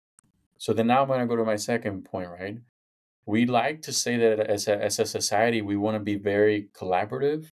[0.59, 2.59] So then now I'm going to go to my second point, right?
[3.29, 6.68] we like to say that as a, as a society we want to be very
[6.74, 7.51] collaborative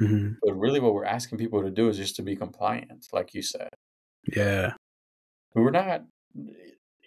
[0.00, 0.30] mm-hmm.
[0.42, 3.42] but really what we're asking people to do is just to be compliant like you
[3.42, 3.68] said
[4.34, 4.72] yeah
[5.54, 6.04] we're not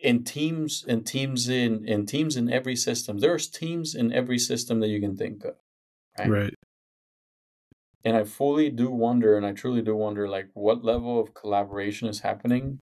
[0.02, 4.80] in teams and teams in in teams in every system there's teams in every system
[4.80, 5.56] that you can think of
[6.20, 6.30] right?
[6.30, 6.54] right
[8.04, 12.08] and i fully do wonder and i truly do wonder like what level of collaboration
[12.08, 12.80] is happening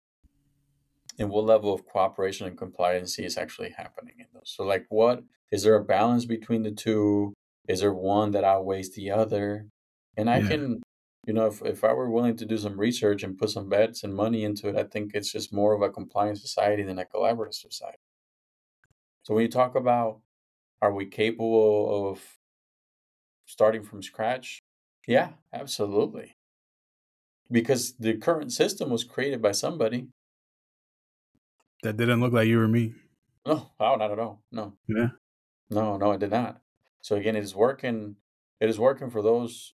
[1.18, 4.54] and what level of cooperation and compliance is actually happening in those.
[4.56, 7.34] So, like, what is there a balance between the two?
[7.68, 9.68] Is there one that outweighs the other?
[10.18, 10.48] And I yeah.
[10.48, 10.82] can,
[11.26, 14.04] you know, if, if I were willing to do some research and put some bets
[14.04, 17.06] and money into it, I think it's just more of a compliant society than a
[17.06, 17.98] collaborative society.
[19.24, 20.20] So, when you talk about
[20.82, 22.22] are we capable of
[23.46, 24.62] starting from scratch?
[25.08, 26.36] Yeah, absolutely.
[27.52, 30.08] Because the current system was created by somebody
[31.84, 32.94] that didn't look like you or me.
[33.46, 34.42] No, oh, not at all.
[34.52, 34.74] No.
[34.88, 35.10] Yeah.
[35.70, 36.60] No, no, it did not.
[37.02, 38.16] So again, it is working.
[38.60, 39.74] It is working for those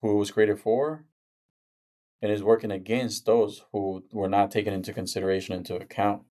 [0.00, 1.04] who it was created for,
[2.22, 6.22] and is working against those who were not taken into consideration into account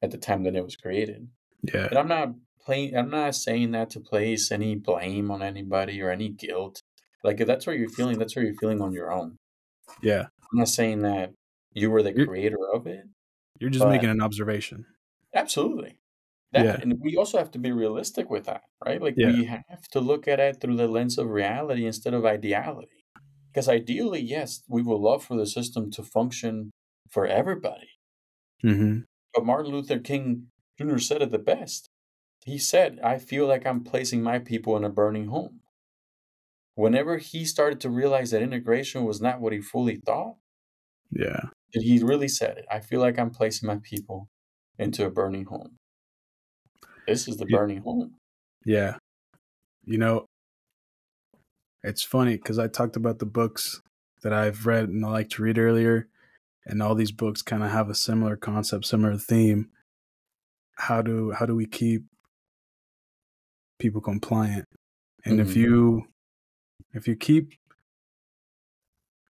[0.00, 1.28] at the time that it was created.
[1.62, 1.88] Yeah.
[1.88, 2.30] And I'm not
[2.64, 2.96] playing.
[2.96, 6.82] I'm not saying that to place any blame on anybody or any guilt.
[7.22, 9.36] Like if that's what you're feeling, that's what you're feeling on your own.
[10.02, 10.22] Yeah.
[10.52, 11.32] I'm not saying that
[11.72, 13.04] you were the creator of it.
[13.58, 14.86] You're just making an observation.
[15.34, 15.98] Absolutely.
[16.52, 16.78] That, yeah.
[16.82, 19.00] And we also have to be realistic with that, right?
[19.00, 19.32] Like yeah.
[19.32, 23.04] we have to look at it through the lens of reality instead of ideality.
[23.52, 26.72] Because ideally, yes, we would love for the system to function
[27.10, 27.88] for everybody.
[28.64, 29.00] Mm-hmm.
[29.34, 30.98] But Martin Luther King Jr.
[30.98, 31.88] said it the best.
[32.44, 35.60] He said, I feel like I'm placing my people in a burning home.
[36.74, 40.36] Whenever he started to realize that integration was not what he fully thought,
[41.10, 42.66] yeah, he really said it.
[42.70, 44.28] I feel like I'm placing my people
[44.78, 45.76] into a burning home.
[47.06, 48.14] This is the burning home.
[48.64, 48.96] Yeah.
[49.84, 50.26] You know,
[51.82, 53.80] it's funny because I talked about the books
[54.22, 56.08] that I've read and I like to read earlier,
[56.64, 59.70] and all these books kind of have a similar concept, similar theme.
[60.76, 62.04] How do how do we keep
[63.78, 64.66] people compliant?
[65.24, 65.50] And mm-hmm.
[65.50, 66.06] if you
[66.94, 67.54] if you keep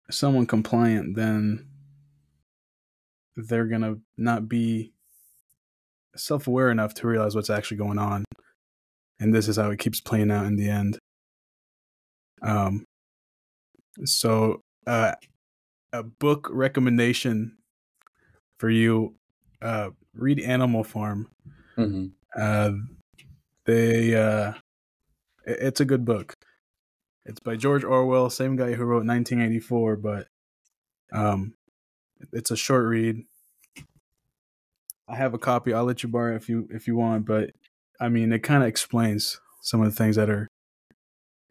[0.09, 1.67] someone compliant, then
[3.35, 4.93] they're gonna not be
[6.15, 8.23] self-aware enough to realize what's actually going on.
[9.19, 10.99] And this is how it keeps playing out in the end.
[12.41, 12.85] Um
[14.05, 15.13] so uh
[15.91, 17.57] a book recommendation
[18.59, 19.15] for you
[19.61, 21.29] uh read animal farm.
[21.77, 22.07] Mm-hmm.
[22.39, 22.71] uh
[23.65, 24.53] they uh
[25.45, 26.35] it's a good book
[27.25, 30.27] it's by george orwell same guy who wrote 1984 but
[31.13, 31.53] um
[32.31, 33.23] it's a short read
[35.07, 35.73] I have a copy.
[35.73, 37.51] I'll let you borrow if you if you want, but
[37.99, 40.47] I mean, it kind of explains some of the things that are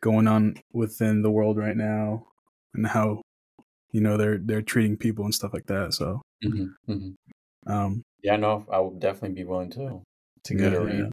[0.01, 2.27] going on within the world right now
[2.75, 3.23] and how
[3.93, 5.95] you know they're they're treating people and stuff like that.
[5.95, 7.73] So, mm-hmm, mm-hmm.
[7.73, 10.03] um, yeah, no, I would definitely be willing to
[10.45, 10.99] to get yeah, a read.
[10.99, 11.09] Yeah.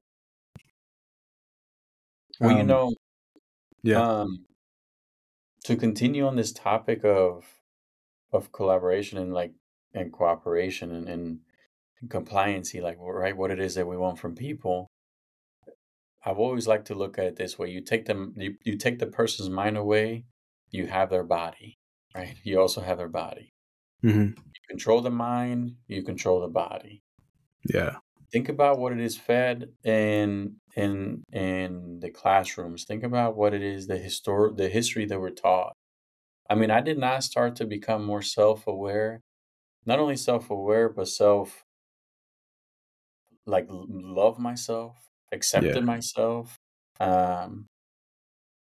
[2.40, 2.94] Well, um, you know,
[3.84, 4.02] yeah.
[4.02, 4.46] Um,
[5.70, 7.46] to continue on this topic of
[8.32, 9.54] of collaboration and like
[9.94, 11.40] and cooperation and, and
[12.08, 14.88] compliancy, like right, what it is that we want from people.
[16.26, 18.98] I've always liked to look at it this way: you take them, you, you take
[18.98, 20.26] the person's mind away,
[20.72, 21.78] you have their body,
[22.16, 22.36] right?
[22.44, 23.54] You also have their body.
[24.04, 24.40] Mm-hmm.
[24.40, 27.04] You control the mind, you control the body.
[27.72, 27.98] Yeah.
[28.32, 32.86] Think about what it is fed in in in the classrooms.
[32.86, 35.74] Think about what it is the histor the history that we're taught.
[36.50, 39.22] I mean, I did not start to become more self-aware,
[39.86, 41.64] not only self-aware, but self
[43.46, 44.96] like love myself,
[45.32, 45.82] accepted yeah.
[45.82, 46.58] myself,
[47.00, 47.66] um,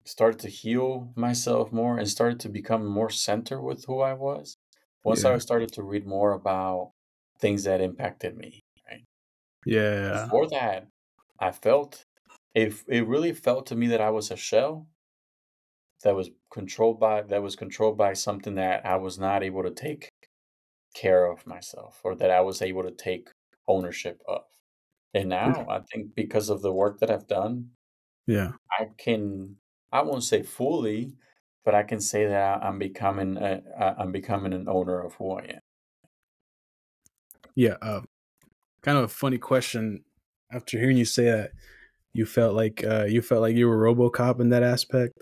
[0.05, 4.57] started to heal myself more, and started to become more center with who I was.
[5.03, 5.31] Once yeah.
[5.31, 6.91] I started to read more about
[7.39, 8.61] things that impacted me?
[9.65, 10.23] Yeah.
[10.23, 10.87] Before that,
[11.39, 12.05] I felt
[12.55, 12.73] it.
[12.87, 14.87] It really felt to me that I was a shell
[16.03, 19.71] that was controlled by that was controlled by something that I was not able to
[19.71, 20.09] take
[20.95, 23.29] care of myself or that I was able to take
[23.67, 24.43] ownership of.
[25.13, 27.71] And now I think because of the work that I've done,
[28.27, 29.57] yeah, I can
[29.91, 31.13] I won't say fully,
[31.65, 33.61] but I can say that I'm becoming a,
[33.97, 35.59] I'm becoming an owner of who I am.
[37.55, 38.01] Yeah, uh,
[38.81, 40.03] kind of a funny question.
[40.51, 41.51] After hearing you say that,
[42.13, 45.13] you felt like uh, you felt like you were RoboCop in that aspect.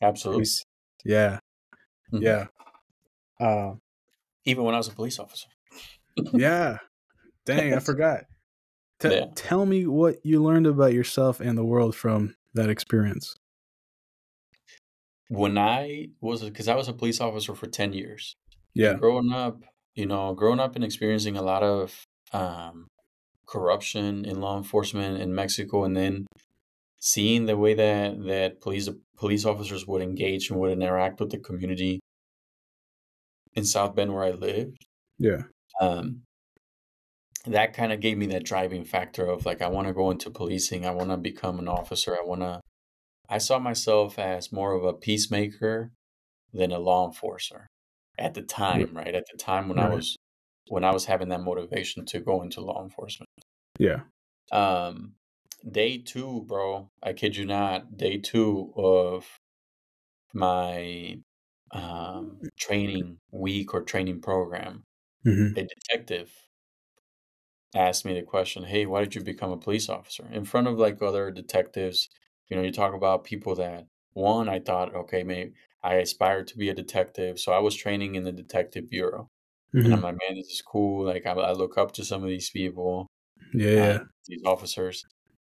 [0.00, 0.46] Absolutely.
[1.04, 1.38] Yeah.
[2.12, 2.22] Mm-hmm.
[2.22, 2.46] Yeah.
[3.40, 3.74] Uh,
[4.44, 5.48] Even when I was a police officer.
[6.32, 6.78] yeah.
[7.46, 8.24] Dang, I forgot.
[9.00, 9.26] T- yeah.
[9.34, 13.36] Tell me what you learned about yourself and the world from that experience.
[15.28, 18.36] When I was, because I was a police officer for 10 years.
[18.74, 18.94] Yeah.
[18.94, 19.60] growing up,
[19.94, 22.88] you know, growing up and experiencing a lot of um,
[23.52, 26.26] corruption in law enforcement in Mexico, and then
[26.98, 31.38] seeing the way that that police police officers would engage and would interact with the
[31.38, 32.00] community
[33.54, 34.78] in South Bend where I lived.
[35.18, 35.42] Yeah.
[35.80, 36.22] Um,
[37.44, 40.30] that kind of gave me that driving factor of like I want to go into
[40.30, 40.86] policing.
[40.86, 42.16] I want to become an officer.
[42.16, 42.60] I want to.
[43.28, 45.90] I saw myself as more of a peacemaker
[46.52, 47.66] than a law enforcer
[48.18, 49.14] at the time, right?
[49.14, 49.90] At the time when right.
[49.90, 50.16] I was
[50.68, 53.28] when I was having that motivation to go into law enforcement.
[53.78, 54.00] Yeah.
[54.50, 55.14] Um,
[55.70, 59.26] day two, bro, I kid you not, day two of
[60.34, 61.18] my
[61.72, 64.84] um, training week or training program,
[65.26, 65.58] mm-hmm.
[65.58, 66.30] a detective
[67.74, 70.28] asked me the question, Hey, why did you become a police officer?
[70.30, 72.08] In front of like other detectives,
[72.48, 76.58] you know, you talk about people that one, I thought, okay, maybe I aspired to
[76.58, 77.38] be a detective.
[77.38, 79.30] So I was training in the detective bureau.
[79.74, 79.86] Mm-hmm.
[79.86, 81.06] And I'm like, man, this is cool.
[81.06, 83.06] Like, I, I look up to some of these people.
[83.54, 84.00] Yeah.
[84.26, 85.04] these officers.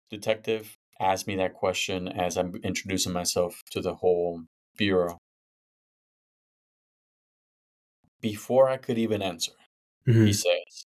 [0.09, 4.43] Detective asked me that question as I'm introducing myself to the whole
[4.77, 5.17] bureau.
[8.21, 9.51] Before I could even answer,
[10.07, 10.25] mm-hmm.
[10.25, 10.85] he says,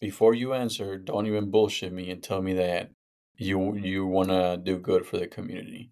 [0.00, 2.90] before you answer, don't even bullshit me and tell me that
[3.36, 5.90] you you want to do good for the community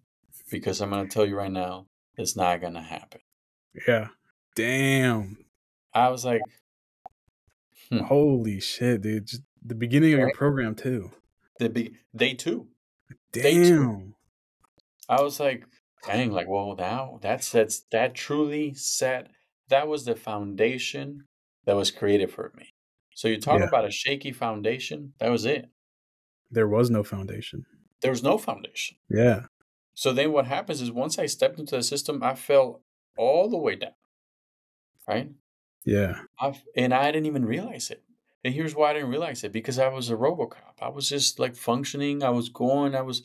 [0.49, 1.85] because I'm going to tell you right now
[2.17, 3.21] it's not going to happen.
[3.87, 4.07] Yeah.
[4.55, 5.37] Damn.
[5.95, 6.41] I was like
[7.89, 7.99] hmm.
[7.99, 9.27] Holy shit, dude.
[9.27, 11.11] Just the beginning of your program too.
[11.59, 12.67] The be day 2.
[13.31, 13.43] Damn.
[13.43, 14.13] Day two.
[15.09, 15.65] I was like
[16.05, 19.29] dang like well now that sets that truly set
[19.69, 21.23] that was the foundation
[21.65, 22.73] that was created for me.
[23.15, 23.67] So you talk yeah.
[23.67, 25.13] about a shaky foundation.
[25.19, 25.69] That was it.
[26.51, 27.65] There was no foundation.
[28.01, 28.97] There was no foundation.
[29.09, 29.45] Yeah.
[29.93, 32.83] So then what happens is once I stepped into the system, I fell
[33.17, 33.93] all the way down.
[35.07, 35.31] Right?
[35.85, 36.15] Yeah.
[36.39, 38.03] i and I didn't even realize it.
[38.43, 40.81] And here's why I didn't realize it because I was a Robocop.
[40.81, 42.23] I was just like functioning.
[42.23, 42.95] I was going.
[42.95, 43.23] I was.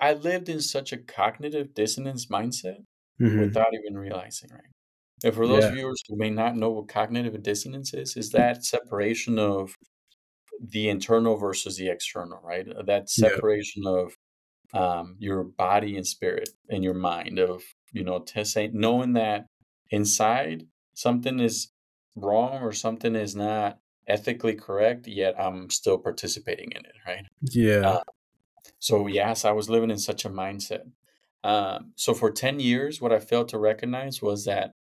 [0.00, 2.78] I lived in such a cognitive dissonance mindset
[3.20, 3.40] mm-hmm.
[3.40, 4.72] without even realizing, right?
[5.24, 5.70] And for those yeah.
[5.70, 9.76] viewers who may not know what cognitive dissonance is, is that separation of
[10.60, 12.68] the internal versus the external, right?
[12.68, 13.90] Uh, that separation yeah.
[13.90, 14.16] of
[14.74, 19.46] um, your body and spirit and your mind of, you know, t- knowing that
[19.90, 21.68] inside something is
[22.16, 27.24] wrong or something is not ethically correct, yet I'm still participating in it, right?
[27.42, 27.88] Yeah.
[27.88, 28.02] Uh,
[28.78, 30.90] so, yes, I was living in such a mindset.
[31.44, 34.72] Um, so, for 10 years, what I failed to recognize was that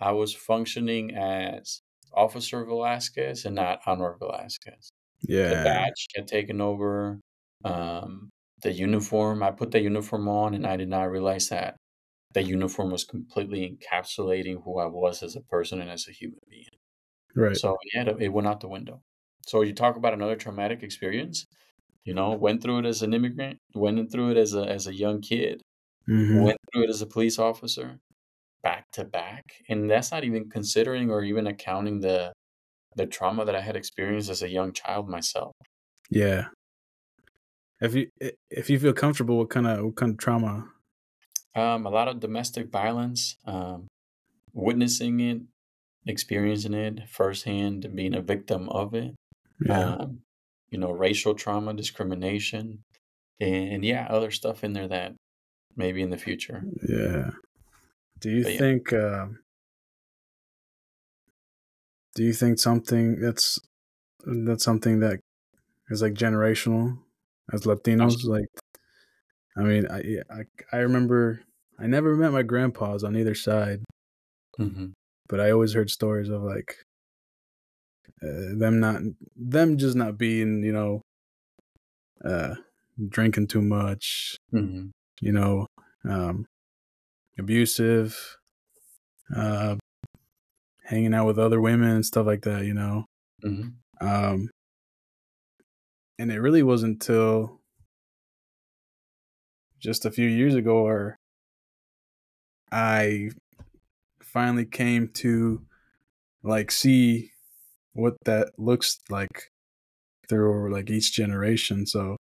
[0.00, 4.90] I was functioning as Officer Velasquez and not Anuar Velasquez.
[5.22, 5.48] Yeah.
[5.50, 7.20] The badge had taken over.
[7.64, 8.30] Um,
[8.62, 11.76] the uniform, I put the uniform on and I did not realize that
[12.34, 16.40] the uniform was completely encapsulating who I was as a person and as a human
[16.50, 16.66] being.
[17.34, 17.56] Right.
[17.56, 19.02] So yeah, it went out the window.
[19.46, 21.46] So you talk about another traumatic experience.
[22.04, 24.94] You know, went through it as an immigrant, went through it as a as a
[24.94, 25.62] young kid,
[26.08, 26.42] mm-hmm.
[26.42, 27.98] went through it as a police officer,
[28.62, 32.32] back to back, and that's not even considering or even accounting the
[32.96, 35.52] the trauma that I had experienced as a young child myself.
[36.10, 36.46] Yeah.
[37.80, 38.08] If you
[38.50, 40.66] if you feel comfortable, what kind of what kind of trauma?
[41.56, 43.86] Um, a lot of domestic violence, um,
[44.52, 45.40] witnessing it,
[46.06, 49.14] experiencing it firsthand, being a victim of it.
[49.64, 49.94] Yeah.
[49.94, 50.20] Um,
[50.70, 52.82] you know, racial trauma, discrimination,
[53.38, 55.14] and, and, yeah, other stuff in there that
[55.76, 56.64] maybe in the future.
[56.88, 57.30] Yeah.
[58.20, 58.90] Do you but think?
[58.90, 58.98] Yeah.
[58.98, 59.26] Uh,
[62.16, 63.60] do you think something that's
[64.24, 65.20] that's something that
[65.90, 66.98] is like generational
[67.52, 68.24] as Latinos?
[68.24, 68.48] Like,
[69.56, 71.42] I mean, I I, I remember
[71.78, 73.82] I never met my grandpas on either side,
[74.58, 74.88] mm-hmm.
[75.28, 76.76] but I always heard stories of like
[78.22, 79.00] uh, them not
[79.36, 81.02] them just not being you know
[82.24, 82.54] uh
[83.08, 84.86] drinking too much mm-hmm.
[85.20, 85.66] you know
[86.08, 86.46] um
[87.38, 88.36] abusive
[89.36, 89.74] uh
[90.84, 93.04] hanging out with other women and stuff like that you know
[93.44, 94.06] mm-hmm.
[94.06, 94.48] um
[96.18, 97.60] and it really wasn't until
[99.84, 101.18] just a few years ago or
[102.72, 103.28] I
[104.22, 105.62] finally came to
[106.42, 107.32] like see
[107.92, 109.50] what that looks like
[110.28, 111.86] through like each generation.
[111.86, 112.16] So,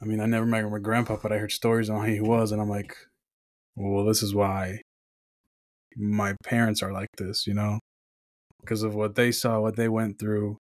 [0.00, 2.52] I mean, I never met my grandpa, but I heard stories on how he was,
[2.52, 2.96] and I'm like,
[3.76, 4.80] well, this is why
[5.94, 7.78] my parents are like this, you know,
[8.60, 10.56] because of what they saw, what they went through,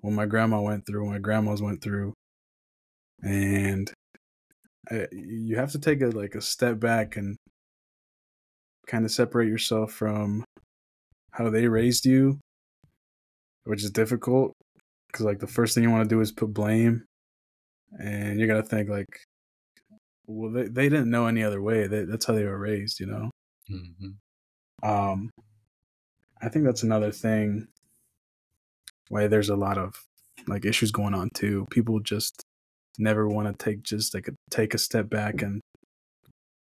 [0.00, 2.14] what my grandma went through, what my grandmas went through,
[3.22, 3.92] and
[4.90, 7.36] I, uh, you have to take a like a step back and
[8.86, 10.44] kind of separate yourself from
[11.32, 12.38] how they raised you
[13.66, 14.52] which is difficult
[15.08, 17.04] because like the first thing you want to do is put blame,
[17.98, 19.20] and you're gonna think like,
[20.26, 21.86] well, they they didn't know any other way.
[21.86, 23.30] They, that's how they were raised, you know.
[23.70, 24.88] Mm-hmm.
[24.88, 25.30] Um,
[26.40, 27.68] I think that's another thing.
[29.08, 29.94] Why there's a lot of
[30.46, 31.66] like issues going on too.
[31.70, 32.42] People just
[32.98, 35.60] never want to take just like a, take a step back and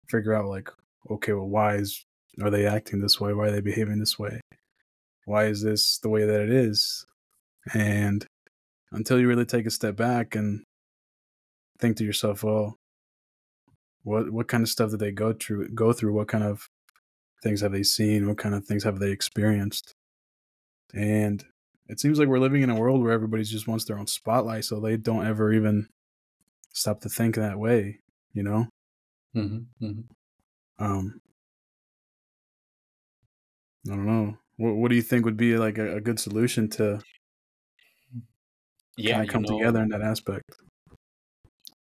[0.10, 0.70] figure out like,
[1.10, 2.04] okay, well, why is
[2.42, 3.34] are they acting this way?
[3.34, 4.40] Why are they behaving this way?
[5.28, 7.06] why is this the way that it is?
[7.74, 8.26] And
[8.94, 10.64] until you really take a step back and
[11.80, 12.78] think to yourself, well,
[14.04, 16.14] what what kind of stuff did they go through go through?
[16.14, 16.66] What kind of
[17.44, 18.28] things have they seen?
[18.28, 19.92] What kind of things have they experienced?
[20.94, 21.44] And
[21.90, 24.64] it seems like we're living in a world where everybody just wants their own spotlight,
[24.64, 25.90] so they don't ever even
[26.78, 28.00] stop to think that way,
[28.34, 28.68] you know?
[29.36, 30.84] Mm-hmm, mm-hmm.
[30.84, 31.22] Um,
[33.88, 34.38] I don't know.
[34.58, 37.00] What What do you think would be like a, a good solution to
[38.96, 40.44] yeah come know, together in that aspect?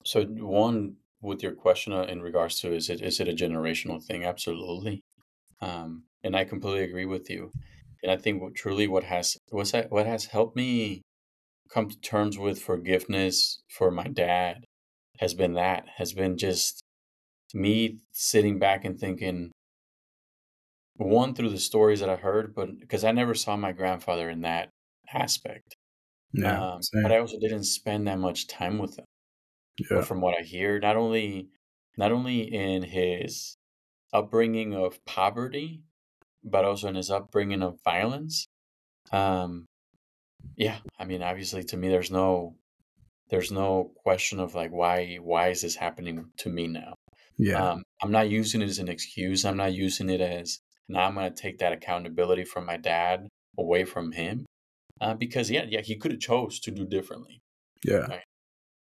[0.05, 4.03] So one with your question uh, in regards to is it is it a generational
[4.03, 4.25] thing?
[4.25, 5.03] Absolutely,
[5.61, 7.51] um, and I completely agree with you.
[8.03, 11.03] And I think what, truly what has what's that, what has helped me
[11.69, 14.66] come to terms with forgiveness for my dad
[15.19, 16.83] has been that has been just
[17.55, 19.53] me sitting back and thinking
[20.97, 24.43] one through the stories that I heard, but because I never saw my grandfather in
[24.43, 24.71] that
[25.13, 25.77] aspect.
[26.33, 29.05] Yeah, um, but I also didn't spend that much time with him.
[29.79, 29.99] Yeah.
[29.99, 31.49] But from what I hear, not only
[31.97, 33.57] not only in his
[34.13, 35.83] upbringing of poverty,
[36.45, 38.47] but also in his upbringing of violence.
[39.13, 39.67] Um,
[40.57, 42.57] yeah, I mean, obviously, to me, there's no
[43.29, 46.95] there's no question of like why why is this happening to me now?
[47.39, 49.45] Yeah, um, I'm not using it as an excuse.
[49.45, 53.29] I'm not using it as now I'm going to take that accountability from my dad
[53.59, 54.47] away from him
[55.01, 57.41] uh, because yeah, yeah, he could have chose to do differently.
[57.85, 58.23] Yeah, right?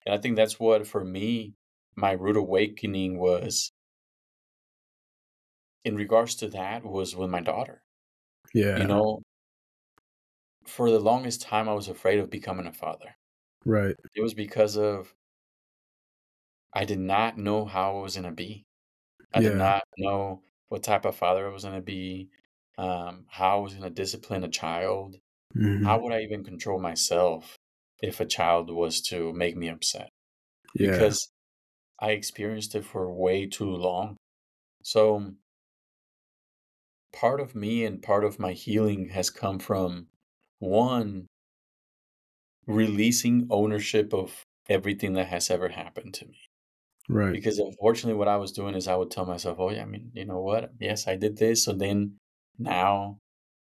[0.06, 1.54] and I think that's what for me
[1.96, 3.72] my rude awakening was
[5.84, 7.82] in regards to that was with my daughter.
[8.54, 9.22] Yeah, you know,
[10.66, 13.16] for the longest time I was afraid of becoming a father.
[13.66, 13.96] Right.
[14.16, 15.14] It was because of
[16.74, 18.66] I did not know how I was going to be.
[19.34, 19.50] I yeah.
[19.50, 22.30] did not know what type of father I was going to be,
[22.78, 25.16] um, how I was going to discipline a child.
[25.56, 25.86] Mm-hmm.
[25.86, 27.56] How would I even control myself
[28.02, 30.10] if a child was to make me upset?
[30.76, 30.92] Yeah.
[30.92, 31.30] Because
[32.00, 34.18] I experienced it for way too long.
[34.84, 35.34] So
[37.14, 40.08] part of me and part of my healing has come from
[40.60, 41.28] one
[42.68, 46.40] releasing ownership of everything that has ever happened to me.
[47.08, 47.32] Right.
[47.32, 50.12] Because unfortunately, what I was doing is I would tell myself, oh, yeah, I mean,
[50.14, 50.72] you know what?
[50.80, 51.64] Yes, I did this.
[51.64, 52.16] So then
[52.58, 53.20] now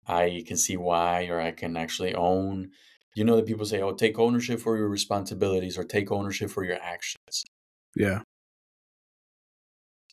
[0.06, 2.70] I can see why, or I can actually own.
[3.16, 6.64] You know, that people say, oh, take ownership for your responsibilities or take ownership for
[6.64, 7.44] your actions.
[7.94, 8.22] Yeah.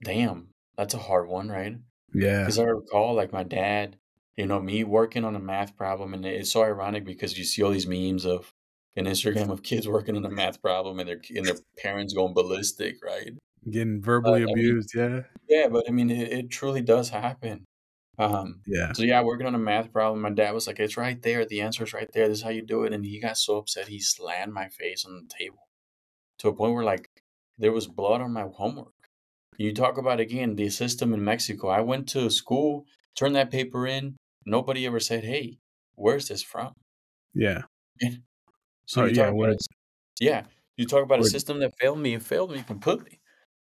[0.04, 1.78] Damn, that's a hard one, right?
[2.14, 2.42] Yeah.
[2.42, 3.98] Because I recall, like my dad,
[4.36, 7.64] you know, me working on a math problem, and it's so ironic because you see
[7.64, 8.52] all these memes of
[8.96, 12.34] an Instagram of kids working on a math problem and their and their parents going
[12.34, 13.34] ballistic, right?
[13.70, 15.22] Getting verbally abused, I mean, yeah.
[15.48, 17.66] Yeah, but I mean, it, it truly does happen.
[18.18, 18.92] Um, yeah.
[18.94, 20.22] So yeah, working on a math problem.
[20.22, 21.46] My dad was like, "It's right there.
[21.46, 22.28] The answer is right there.
[22.28, 25.06] This is how you do it." And he got so upset he slammed my face
[25.06, 25.68] on the table
[26.40, 27.08] to a point where like
[27.58, 28.94] there was blood on my homework.
[29.58, 31.70] You talk about again the system in Mexico.
[31.70, 32.86] I went to school,
[33.16, 34.18] turned that paper in.
[34.46, 35.60] Nobody ever said, "Hey,
[35.96, 36.74] where's this from?"
[37.34, 37.64] Yeah.
[38.86, 39.56] So oh, you yeah, talk about
[40.20, 40.44] yeah,
[40.78, 42.14] you talk about a system that failed me.
[42.14, 43.20] and failed me completely.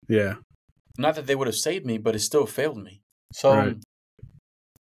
[0.08, 0.36] Yeah.
[0.98, 3.02] Not that they would have saved me, but it still failed me.
[3.32, 3.76] So, Right.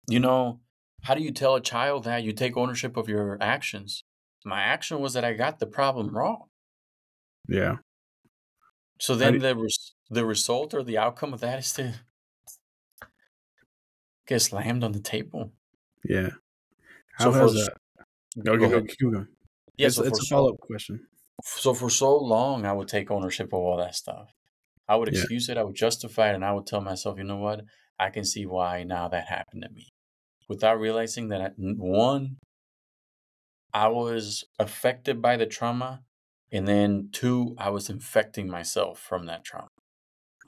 [0.10, 0.60] you know,
[1.04, 4.04] how do you tell a child that you take ownership of your actions?
[4.46, 6.50] My action was that I got the problem wrong.
[7.48, 7.78] Yeah.
[9.00, 11.94] So then do- the res- the result or the outcome of that is to
[14.28, 15.54] get slammed on the table.
[16.04, 16.30] Yeah.
[17.14, 17.78] How for has that?
[18.44, 19.28] Go, Go go, ahead.
[19.80, 21.08] Yeah, it's so it's a follow up question.
[21.44, 24.28] so for so long I would take ownership of all that stuff.
[24.88, 25.20] I would Yeah.
[25.20, 27.64] excuse it, I would justify it, and I would tell myself, you know what?
[28.00, 29.88] I can see why now that happened to me.
[30.48, 32.38] Without realizing that I- one,
[33.74, 36.04] I was affected by the trauma,
[36.52, 39.68] and then two, I was infecting myself from that trauma.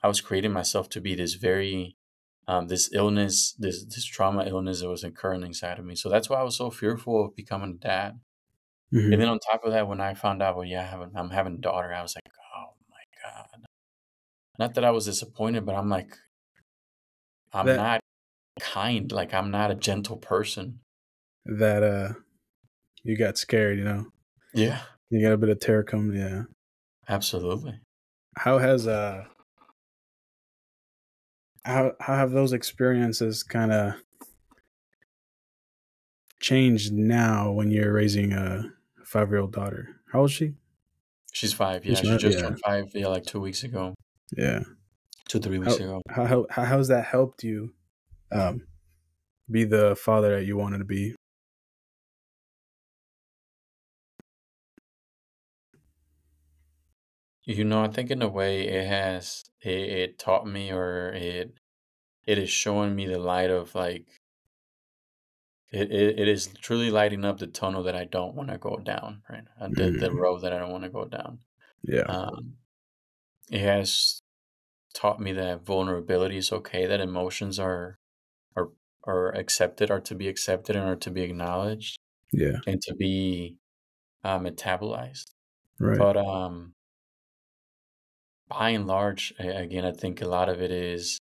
[0.02, 1.96] I was creating myself to be this very
[2.48, 5.94] um, this illness, this this trauma illness that was occurring inside of me.
[5.94, 8.20] So that's why I was so fearful of becoming a dad.
[8.92, 9.12] Mhm.
[9.12, 11.10] And then on top of that, when I found out, well, yeah, I have a,
[11.14, 13.66] I'm having a daughter, I was like, oh my god.
[14.58, 16.16] Not that I was disappointed, but I'm like,
[17.52, 18.00] I'm That- not
[18.60, 19.10] kind.
[19.10, 20.80] Like I'm not a gentle person.
[21.46, 22.12] That uh,
[23.02, 23.78] you got scared.
[23.78, 24.06] You know,
[24.54, 24.80] Yeah,
[25.10, 26.16] you got a bit of terror coming.
[26.16, 26.42] Yeah.
[27.08, 27.80] absolutely.
[28.36, 29.24] How has uh,
[31.64, 33.94] how how have those experiences kind of
[36.40, 38.72] changed now when you're raising a
[39.12, 40.00] five year old daughter?
[40.12, 40.54] How old is she?
[41.32, 41.84] She's five.
[41.84, 42.42] Yeah, She's she five, just yeah.
[42.42, 42.94] turned five.
[42.94, 43.94] Yeah, like two weeks ago,
[44.36, 44.62] Yeah.
[45.28, 46.02] two three weeks ago.
[46.08, 47.74] How how how how's that helped you,
[48.32, 48.66] um,
[49.50, 51.16] be the father that you wanted to be?
[57.44, 61.54] You know, I think in a way it has it, it taught me or it
[62.26, 64.21] it is showing me the light of like
[65.72, 68.76] it, it, it is truly lighting up the tunnel that I don't want to go
[68.78, 69.44] down, right?
[69.60, 70.18] Uh, The the Mhm.
[70.20, 71.40] road that I don't want to go down.
[71.82, 72.02] Yeah.
[72.02, 72.58] Um,
[73.50, 74.20] it has
[74.94, 77.96] taught me that vulnerability is okay, that emotions are
[78.56, 78.70] are
[79.04, 81.98] are accepted, are to be accepted and are to be acknowledged
[82.32, 82.58] Yeah.
[82.66, 83.56] and to be
[84.24, 85.32] uh, metabolized.
[85.80, 85.98] Right.
[85.98, 86.74] But um,
[88.48, 91.18] by and large, again, I think a lot of it is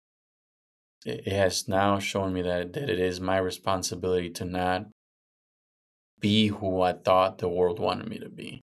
[1.06, 4.88] it has now shown me that that it is my responsibility to not
[6.20, 8.62] be who I thought the world wanted me to be.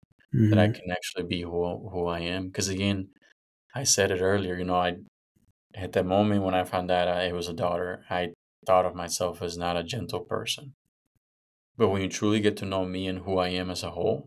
[0.51, 0.74] That I Mhm.
[0.74, 2.49] can actually be who who I am.
[2.49, 3.11] Because again,
[3.74, 4.57] I said it earlier.
[4.59, 4.99] You know, I
[5.74, 8.35] at that moment when I found out I, it was a daughter, I
[8.66, 10.74] thought of myself as not a gentle person.
[11.76, 14.26] But when you truly get to know me and who I am as a whole,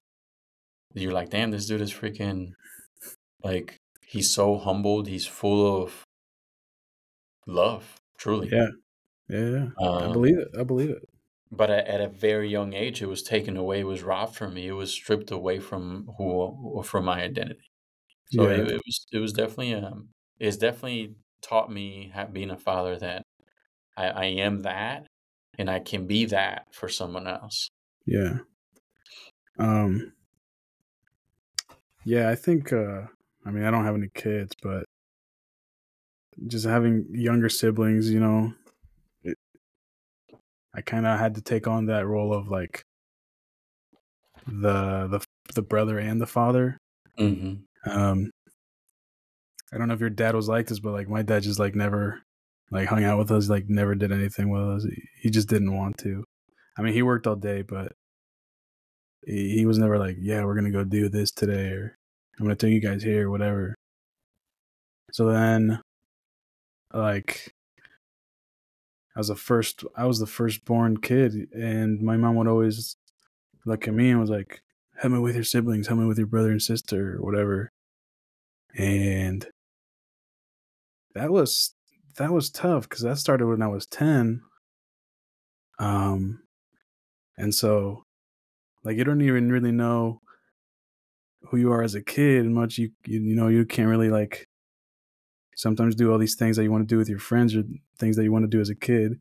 [0.93, 2.53] you're like, damn, this dude is freaking
[3.43, 3.77] like
[4.07, 5.07] he's so humbled.
[5.07, 6.03] He's full of
[7.47, 8.51] love, truly.
[8.51, 8.69] Yeah.
[9.29, 9.49] Yeah.
[9.49, 9.69] yeah.
[9.99, 10.49] I Um, believe it.
[10.59, 11.03] I believe it.
[11.51, 13.81] but at, a very young age, it was taken away.
[13.81, 14.67] It was robbed from me.
[14.67, 17.61] It was stripped away from who from my identity.
[18.27, 18.49] So Yeah.
[18.49, 23.23] it, it was it was definitely um it's definitely taught me being a father that
[23.97, 25.07] I, I am that
[25.57, 27.69] and I can be that for someone else.
[28.05, 28.39] Yeah.
[29.59, 30.13] Um
[32.03, 33.07] Yeah, I think uh
[33.45, 34.85] I mean I don't have any kids, but
[36.47, 38.53] just having younger siblings, you know,
[39.23, 39.37] it,
[40.73, 42.83] I kind of had to take on that role of like
[44.47, 46.77] the the the brother and the father.
[47.19, 47.89] Mm-hmm.
[47.89, 48.31] Um
[49.73, 51.75] I don't know if your dad was like this, but like my dad just like
[51.75, 52.21] never
[52.71, 54.83] like hung out with us, like never did anything with us.
[54.83, 56.23] He, he just didn't want to.
[56.77, 57.93] I mean, he worked all day, but
[59.25, 61.95] he, he was never like, "Yeah, we're gonna go do this today," or
[62.39, 63.75] "I'm gonna take you guys here," whatever.
[65.11, 65.79] So then,
[66.95, 67.53] like,
[69.15, 69.83] I was the first.
[69.95, 72.97] I was the firstborn kid, and my mom would always
[73.65, 74.61] look at me and was like,
[74.97, 75.87] "Help me with your siblings.
[75.87, 77.71] Help me with your brother and sister, or whatever."
[78.77, 79.47] And
[81.13, 81.73] that was
[82.17, 84.41] that was tough because that started when I was ten.
[85.79, 86.43] Um,
[87.37, 88.05] and so,
[88.83, 90.21] like, you don't even really know
[91.43, 92.77] who you are as a kid much.
[92.77, 94.47] You you, you know you can't really like
[95.55, 97.63] sometimes do all these things that you want to do with your friends or
[97.97, 99.19] things that you want to do as a kid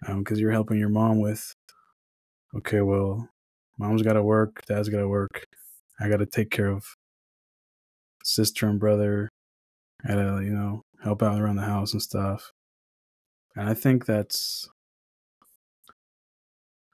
[0.00, 1.54] because um, you're helping your mom with
[2.54, 3.28] okay well
[3.78, 5.46] mom's got to work dad's got to work.
[6.00, 6.84] I got to take care of
[8.24, 9.28] sister and brother.
[10.04, 12.52] I gotta you know help out around the house and stuff.
[13.54, 14.68] And i think that's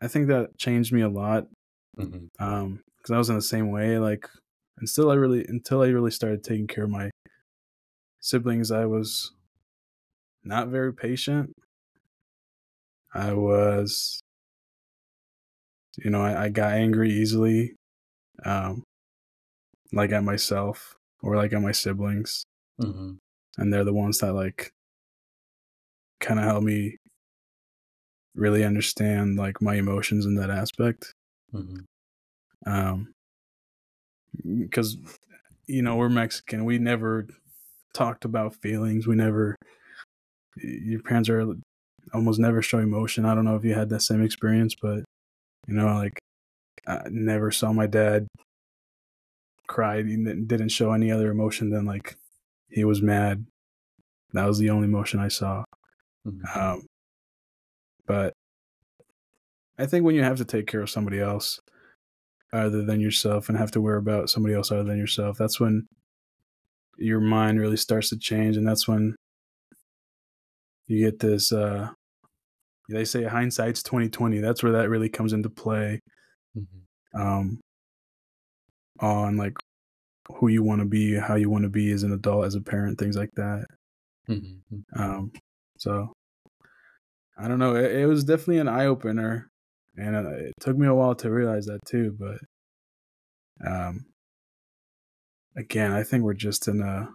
[0.02, 1.46] i think that changed me a lot
[1.98, 2.26] mm-hmm.
[2.44, 4.28] um because i was in the same way like
[4.78, 7.10] until i really until i really started taking care of my
[8.28, 9.32] siblings, I was
[10.44, 11.54] not very patient.
[13.14, 14.20] I was,
[15.96, 17.74] you know, I, I got angry easily,
[18.44, 18.82] um,
[19.92, 22.44] like at myself or like at my siblings.
[22.80, 23.12] Mm-hmm.
[23.56, 24.70] And they're the ones that like
[26.20, 26.98] kind of help me
[28.34, 31.12] really understand like my emotions in that aspect.
[31.54, 32.70] Mm-hmm.
[32.70, 33.12] Um,
[34.44, 34.98] because
[35.66, 37.26] you know we're Mexican, we never
[37.98, 39.06] talked about feelings.
[39.06, 39.56] We never,
[40.56, 41.54] your parents are
[42.14, 43.24] almost never show emotion.
[43.24, 45.02] I don't know if you had that same experience, but
[45.66, 46.18] you know, like
[46.86, 48.28] I never saw my dad
[49.66, 50.02] cry.
[50.02, 52.16] He didn't show any other emotion than like
[52.70, 53.46] he was mad.
[54.32, 55.64] That was the only emotion I saw.
[56.26, 56.58] Mm-hmm.
[56.58, 56.86] Um,
[58.06, 58.32] but
[59.78, 61.60] I think when you have to take care of somebody else
[62.52, 65.86] other than yourself and have to worry about somebody else other than yourself, that's when
[66.98, 69.14] your mind really starts to change and that's when
[70.86, 71.88] you get this uh
[72.90, 76.00] they say hindsight's 2020 that's where that really comes into play
[76.56, 77.20] mm-hmm.
[77.20, 77.60] um
[79.00, 79.54] on like
[80.36, 82.60] who you want to be how you want to be as an adult as a
[82.60, 83.64] parent things like that
[84.28, 85.00] mm-hmm.
[85.00, 85.30] um
[85.78, 86.12] so
[87.38, 89.48] i don't know it, it was definitely an eye-opener
[89.96, 92.38] and uh, it took me a while to realize that too but
[93.66, 94.04] um
[95.58, 97.10] again, I think we're just in a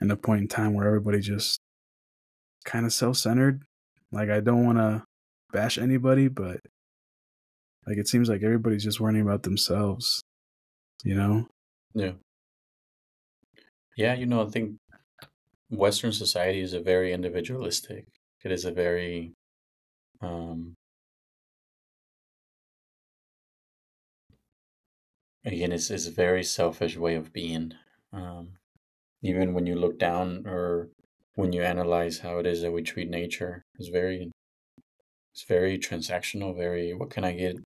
[0.00, 1.60] in a point in time where everybody just
[2.64, 3.62] kind of self-centered.
[4.10, 5.04] Like I don't want to
[5.52, 6.60] bash anybody, but
[7.86, 10.22] like it seems like everybody's just worrying about themselves,
[11.04, 11.46] you know?
[11.94, 12.12] Yeah.
[13.96, 14.76] Yeah, you know, I think
[15.68, 18.06] Western society is a very individualistic.
[18.42, 19.34] It is a very
[20.22, 20.74] um
[25.44, 27.72] again it's, it's a very selfish way of being
[28.12, 28.50] um,
[29.22, 30.88] even when you look down or
[31.34, 34.30] when you analyze how it is that we treat nature it's very
[35.32, 37.56] it's very transactional very what can i get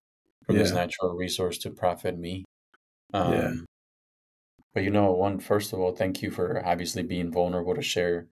[0.45, 0.63] from yeah.
[0.63, 2.45] this natural resource to profit me
[3.13, 3.53] um, yeah.
[4.73, 8.27] but you know one first of all thank you for obviously being vulnerable to share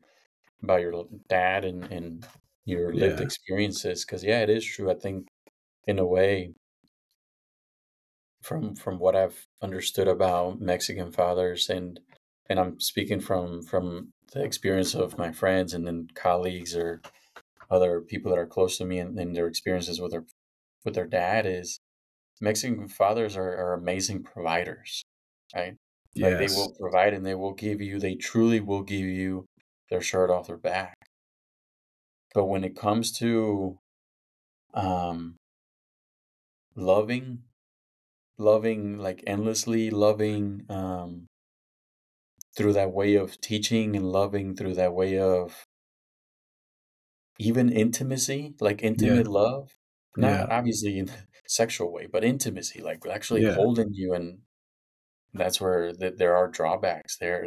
[0.62, 2.26] about your dad and, and
[2.64, 3.24] your lived yeah.
[3.24, 5.26] experiences because yeah it is true i think
[5.86, 6.52] in a way
[8.42, 12.00] from from what I've understood about Mexican fathers and
[12.48, 17.00] and I'm speaking from from the experience of my friends and then colleagues or
[17.70, 20.24] other people that are close to me and, and their experiences with their
[20.84, 21.78] with their dad is
[22.42, 25.04] Mexican fathers are, are amazing providers,
[25.54, 25.76] right?
[26.12, 26.32] Yes.
[26.32, 29.46] Like they will provide and they will give you, they truly will give you
[29.88, 30.96] their shirt off their back.
[32.34, 33.78] But when it comes to
[34.74, 35.36] um,
[36.74, 37.44] loving
[38.42, 41.26] loving like endlessly loving um
[42.56, 45.66] through that way of teaching and loving through that way of
[47.38, 49.32] even intimacy like intimate yeah.
[49.32, 49.70] love
[50.16, 50.46] not yeah.
[50.50, 51.10] obviously in
[51.46, 53.54] sexual way but intimacy like actually yeah.
[53.54, 54.38] holding you and
[55.34, 57.46] that's where the, there are drawbacks there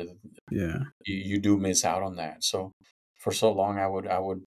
[0.51, 2.71] yeah you, you do miss out on that so
[3.17, 4.43] for so long i would i would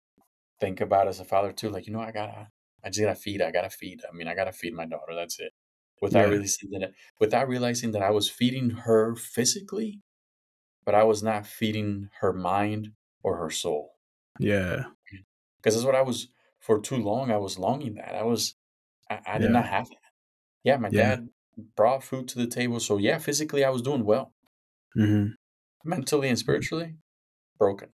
[0.58, 2.48] think about as a father too like you know i gotta
[2.82, 5.38] i just gotta feed i gotta feed i mean i gotta feed my daughter that's
[5.38, 5.52] it
[6.00, 6.34] without yeah.
[6.34, 10.00] realizing that without realizing that I was feeding her physically,
[10.84, 12.92] but I was not feeding her mind
[13.22, 13.92] or her soul.
[14.38, 14.84] Yeah.
[15.56, 16.28] Because that's what I was
[16.60, 17.30] for too long.
[17.30, 18.14] I was longing that.
[18.14, 18.54] I was
[19.10, 19.52] I, I did yeah.
[19.52, 19.96] not have that.
[20.64, 21.16] Yeah, my yeah.
[21.16, 21.28] dad
[21.76, 22.80] brought food to the table.
[22.80, 24.32] So yeah, physically I was doing well.
[24.96, 25.32] Mm-hmm.
[25.84, 26.96] Mentally and spiritually,
[27.58, 27.88] broken.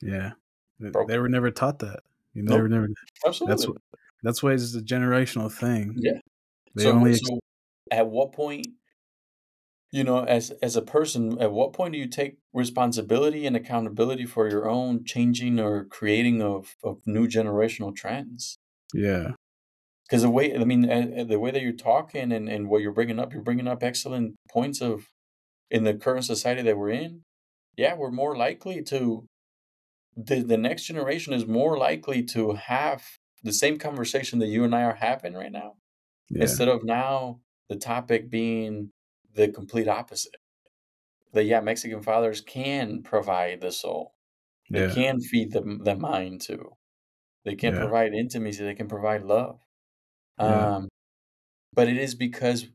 [0.00, 0.32] Yeah.
[0.80, 1.06] Broken.
[1.08, 2.00] They were never taught that.
[2.34, 2.70] You know, nope.
[2.70, 2.88] never
[3.26, 3.52] Absolutely.
[3.52, 3.76] That's what
[4.22, 5.94] that's why it's a generational thing.
[5.98, 6.18] Yeah.
[6.74, 7.40] They so, only so
[7.90, 8.68] at what point,
[9.92, 14.26] you know, as as a person, at what point do you take responsibility and accountability
[14.26, 18.58] for your own changing or creating of of new generational trends?
[18.94, 19.32] Yeah.
[20.08, 23.18] Because the way I mean, the way that you're talking and, and what you're bringing
[23.18, 25.08] up, you're bringing up excellent points of
[25.70, 27.22] in the current society that we're in.
[27.76, 29.26] Yeah, we're more likely to
[30.16, 33.04] the the next generation is more likely to have
[33.42, 35.74] the same conversation that you and I are having right now
[36.30, 36.56] yeah.
[36.56, 38.92] instead of now the topic being
[39.34, 40.36] the complete opposite.
[41.32, 44.14] that yeah, Mexican fathers can provide the soul.
[44.72, 44.96] They Yeah.
[44.96, 46.76] can feed the the mind too.
[47.44, 47.76] They can Yeah.
[47.76, 48.64] provide intimacy.
[48.64, 49.60] They can provide love.
[50.38, 50.88] Um,
[51.74, 52.68] but it is because.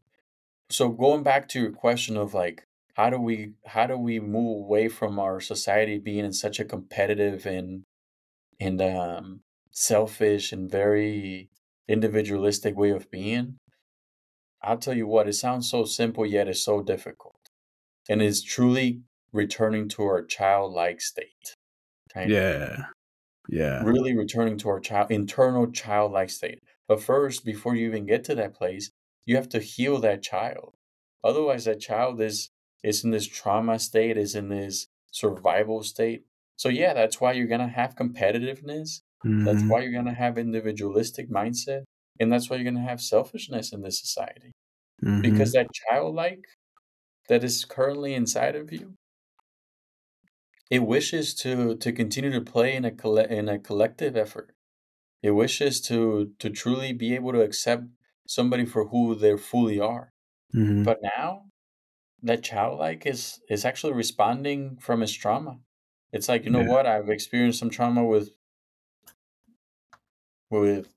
[0.71, 4.65] So going back to your question of like, how do we how do we move
[4.65, 7.83] away from our society being in such a competitive and
[8.59, 9.41] and um,
[9.71, 11.49] selfish and very
[11.87, 13.57] individualistic way of being?
[14.61, 17.39] I'll tell you what, it sounds so simple yet it's so difficult,
[18.09, 21.53] and it's truly returning to our childlike state.
[22.15, 22.85] Yeah.
[23.47, 23.83] Yeah.
[23.83, 26.59] really returning to our child internal childlike state.
[26.87, 28.89] But first, before you even get to that place,
[29.25, 30.73] you have to heal that child.
[31.23, 32.49] Otherwise, that child is
[32.83, 36.23] is in this trauma state, is in this survival state.
[36.55, 39.01] So yeah, that's why you're gonna have competitiveness.
[39.45, 39.67] That's Mhm.
[39.67, 41.85] why you're gonna have individualistic mindset,
[42.19, 44.53] and that's why you're gonna have selfishness in this society.
[45.21, 45.53] Because Mhm.
[45.53, 46.45] that childlike
[47.29, 48.95] that is currently inside of you,
[50.69, 54.53] it wishes to to continue to play in a colle- in a collective effort.
[55.23, 57.85] It wishes to to truly be able to accept
[58.27, 60.11] somebody for who they fully are.
[60.53, 60.85] Mhm.
[60.85, 61.47] But now
[62.23, 65.61] that childlike is is actually responding from his trauma.
[66.13, 66.73] It's like, you know Yeah.
[66.73, 66.87] what?
[66.87, 68.31] I've experienced some trauma with
[70.61, 70.87] with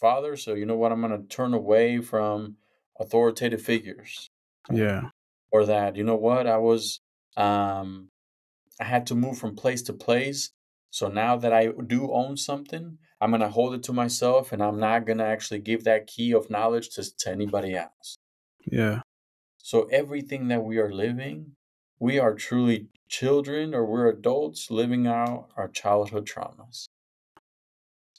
[0.00, 0.92] father, so you know what?
[0.92, 2.56] I'm gonna turn away from
[2.98, 4.30] authoritative figures.
[4.70, 5.10] Yeah.
[5.50, 6.46] Or that, you know what?
[6.46, 7.00] I was
[7.36, 8.08] um
[8.80, 10.50] I had to move from place to place.
[10.90, 14.62] So now that I do own something, I'm going to hold it to myself and
[14.62, 18.16] I'm not going to actually give that key of knowledge to, to anybody else.
[18.64, 19.00] Yeah.
[19.58, 21.52] So everything that we are living,
[21.98, 26.86] we are truly children or we're adults living out our childhood traumas.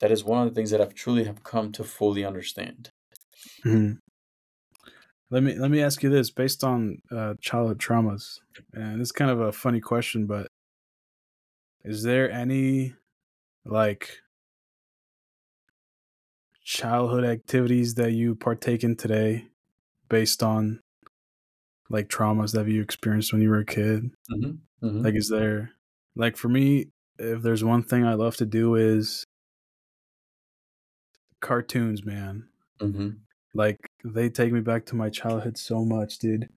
[0.01, 2.89] That is one of the things that I've truly have come to fully understand.
[3.63, 3.99] Mhm.
[5.31, 8.39] Let me let me ask you this based on uh, childhood traumas,
[8.73, 10.47] and it's kind of a funny question, but
[11.83, 12.93] is there any
[13.65, 14.19] like
[16.63, 19.47] childhood activities that you partake in today
[20.09, 20.79] based on
[21.89, 24.11] like traumas that you experienced when you were a kid?
[24.31, 24.87] Mm-hmm.
[24.87, 25.01] Mm-hmm.
[25.03, 25.71] Like, is there
[26.15, 29.23] like for me, if there's one thing I love to do is
[31.45, 32.47] cartoons, man.
[32.81, 33.09] mm-hmm.
[33.53, 36.49] Like they take me back to my childhood so much, dude.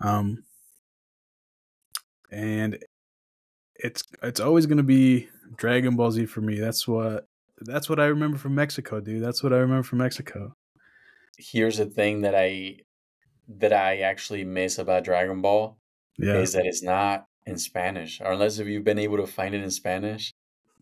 [0.00, 0.44] Um
[2.30, 2.78] and
[3.76, 6.58] it's it's always gonna be Dragon Ball Z for me.
[6.60, 7.26] That's what
[7.60, 9.22] that's what I remember from Mexico, dude.
[9.24, 10.54] That's what I remember from Mexico.
[11.38, 12.76] Here's the thing that I
[13.58, 15.76] that I actually miss about Dragon Ball
[16.18, 16.36] Yeah.
[16.38, 19.62] is that it's not in Spanish, or unless if you've been able to find it
[19.62, 20.32] in Spanish,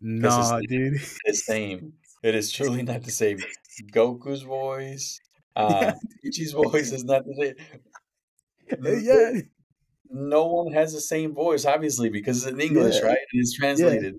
[0.00, 1.00] Nah, it's- dude.
[1.26, 1.94] the same.
[2.22, 3.38] It is truly not the same.
[3.92, 5.18] Goku's voice,
[5.56, 5.92] uh,
[6.24, 7.54] Ichi's voice is not the
[8.78, 9.02] same.
[9.02, 9.40] yeah.
[10.12, 13.06] No one has the same voice, obviously, because it's in English, Yeah.
[13.08, 13.18] right?
[13.32, 14.16] And it's translated.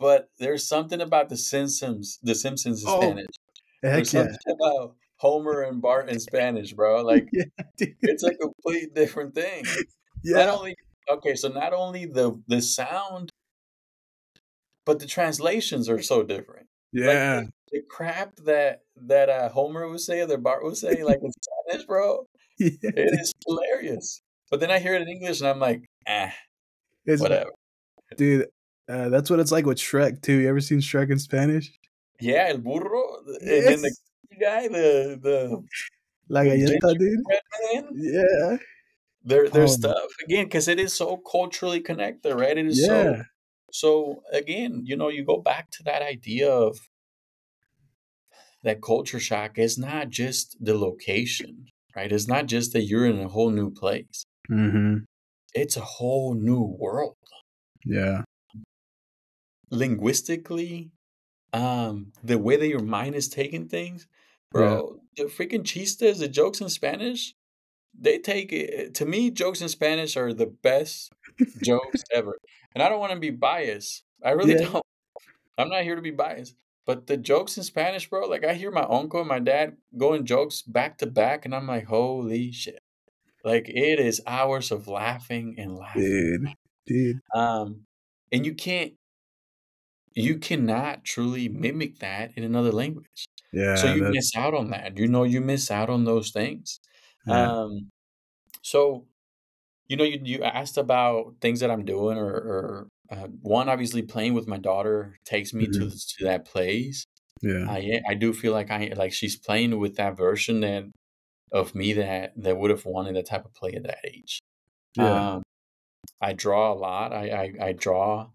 [0.00, 3.26] But there's something about the Simpsons, the Simpsons in Oh, Spanish.
[3.82, 4.22] There's yeah.
[4.22, 7.02] something about Homer and Bart in Spanish, bro.
[7.04, 7.44] Like yeah,
[7.78, 9.64] it's a complete different thing.
[10.24, 10.36] Yeah.
[10.38, 10.54] Not Yeah.
[10.54, 10.76] only
[11.10, 13.30] okay, so not only the the sound,
[14.84, 16.66] but the translations are so different.
[16.92, 17.36] Yeah.
[17.38, 21.02] Like the, the crap that that uh, Homer would say, or that Bart would say,
[21.02, 22.26] like in Spanish, bro,
[22.58, 22.68] yeah.
[22.82, 24.22] it is hilarious.
[24.50, 26.32] But then I hear it in English, and I'm like, ah,
[27.04, 27.50] It's- whatever.
[28.16, 28.46] Dude,
[28.88, 30.34] uh, that's what it's like with Shrek too.
[30.40, 31.72] You ever seen Shrek in Spanish?
[32.20, 33.02] Yeah, el burro,
[33.40, 33.90] and then the
[34.40, 35.62] guy, the the
[36.28, 37.18] La galleta, dude.
[37.74, 38.56] man, Yeah.
[39.24, 39.66] their their Oh.
[39.66, 42.56] stuff again because it is so culturally connected, right?
[42.56, 42.86] It is Yeah.
[42.86, 43.22] So
[44.32, 46.78] again, you know, you go back to that idea of
[48.62, 52.10] that culture shock is not just the location, right?
[52.10, 54.24] It's not just that you're in a whole new place.
[54.50, 55.04] Mm-hmm.
[55.54, 57.16] It's a whole new world.
[57.84, 58.22] Yeah.
[59.70, 60.90] Linguistically,
[61.52, 64.08] um, the way that your mind is taking things,
[64.50, 67.34] bro, the freaking chistes, the jokes in Spanish,
[67.98, 71.12] they take it to me, jokes in Spanish are the best
[71.62, 72.36] jokes ever.
[72.74, 74.02] And I don't want to be biased.
[74.24, 74.70] I really Yeah.
[74.70, 74.84] don't.
[75.58, 76.54] I'm not here to be biased.
[76.84, 80.24] But the jokes in Spanish, bro, like I hear my uncle and my dad going
[80.24, 82.78] jokes back to back, and I'm like, holy shit.
[83.44, 86.02] Like it is hours of laughing and laughing.
[86.02, 86.48] Dude.
[86.86, 87.20] Dude.
[87.34, 87.86] Um,
[88.30, 88.92] and you can't
[90.14, 93.26] you cannot truly mimic that in another language.
[93.52, 93.74] Yeah.
[93.76, 94.96] so you miss out on that.
[94.98, 96.80] You know you miss out on those things.
[97.26, 97.50] Yeah.
[97.50, 97.90] Um,
[98.62, 99.06] so,
[99.88, 104.02] you know, you, you asked about things that I'm doing, or, or uh, one obviously
[104.02, 107.04] playing with my daughter takes me to to that place.
[107.42, 107.66] yeah.
[107.68, 110.84] I I do feel like I like she's playing with that version that
[111.52, 114.40] of me that that would have wanted that type of play at that age.
[114.96, 115.34] Yeah.
[115.34, 115.42] Um,
[116.20, 117.12] I draw a lot.
[117.12, 117.28] I,
[117.60, 118.28] I I draw.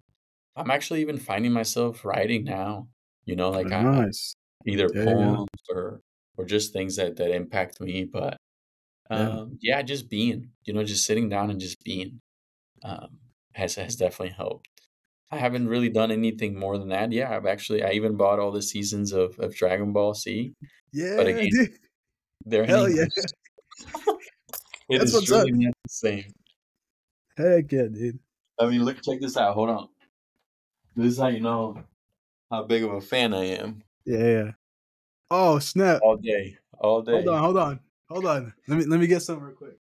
[0.55, 2.87] I'm actually even finding myself writing now.
[3.25, 4.35] You know, like nice.
[4.65, 5.75] I, either yeah, poems yeah.
[5.75, 6.01] or
[6.37, 8.05] or just things that that impact me.
[8.05, 8.37] But
[9.12, 9.78] um, yeah.
[9.78, 10.49] yeah, just being.
[10.64, 12.22] You know, just sitting down and just being
[12.84, 13.18] um,
[13.53, 14.68] has has definitely helped.
[15.32, 17.12] I haven't really done anything more than that.
[17.12, 20.53] Yeah, I've actually I even bought all the seasons of, of Dragon Ball Z.
[20.91, 21.72] Yeah, but again, dude.
[22.45, 23.05] they're Hell yeah.
[24.89, 26.26] it That's is truly not the same.
[27.38, 28.20] Heck yeah, dude.
[28.59, 29.53] I mean, look, check this out.
[29.53, 29.88] Hold on.
[30.95, 31.82] This is how you know
[32.51, 33.84] how big of a fan I am.
[34.05, 34.18] Yeah.
[34.18, 34.51] yeah.
[35.34, 36.01] Oh snap!
[36.03, 37.14] All day, all day.
[37.14, 37.80] Hold on, hold on,
[38.12, 38.53] hold on.
[38.68, 39.78] Let me let me get some real quick.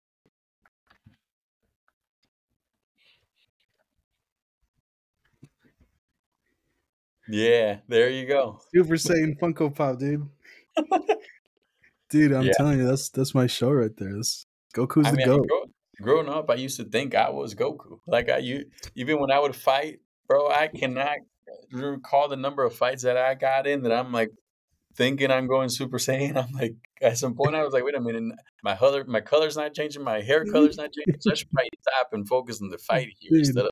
[7.28, 8.59] Yeah, there you go.
[8.73, 10.28] Super Saiyan Funko Pop, dude.
[12.09, 12.53] dude, I'm yeah.
[12.55, 14.13] telling you, that's that's my show right there.
[14.13, 14.45] That's,
[14.76, 15.47] Goku's I the mean, goat.
[15.47, 15.63] Grow,
[16.01, 17.99] growing up, I used to think I was Goku.
[18.05, 18.65] Like I, you,
[18.95, 21.17] even when I would fight, bro, I cannot
[21.71, 24.32] recall the number of fights that I got in that I'm like
[24.95, 26.38] thinking I'm going Super Saiyan.
[26.43, 29.57] I'm like, at some point, I was like, wait a minute, my color, my color's
[29.57, 31.19] not changing, my hair color's not changing.
[31.19, 33.71] So I should probably stop and focus on the fight here Dude, instead of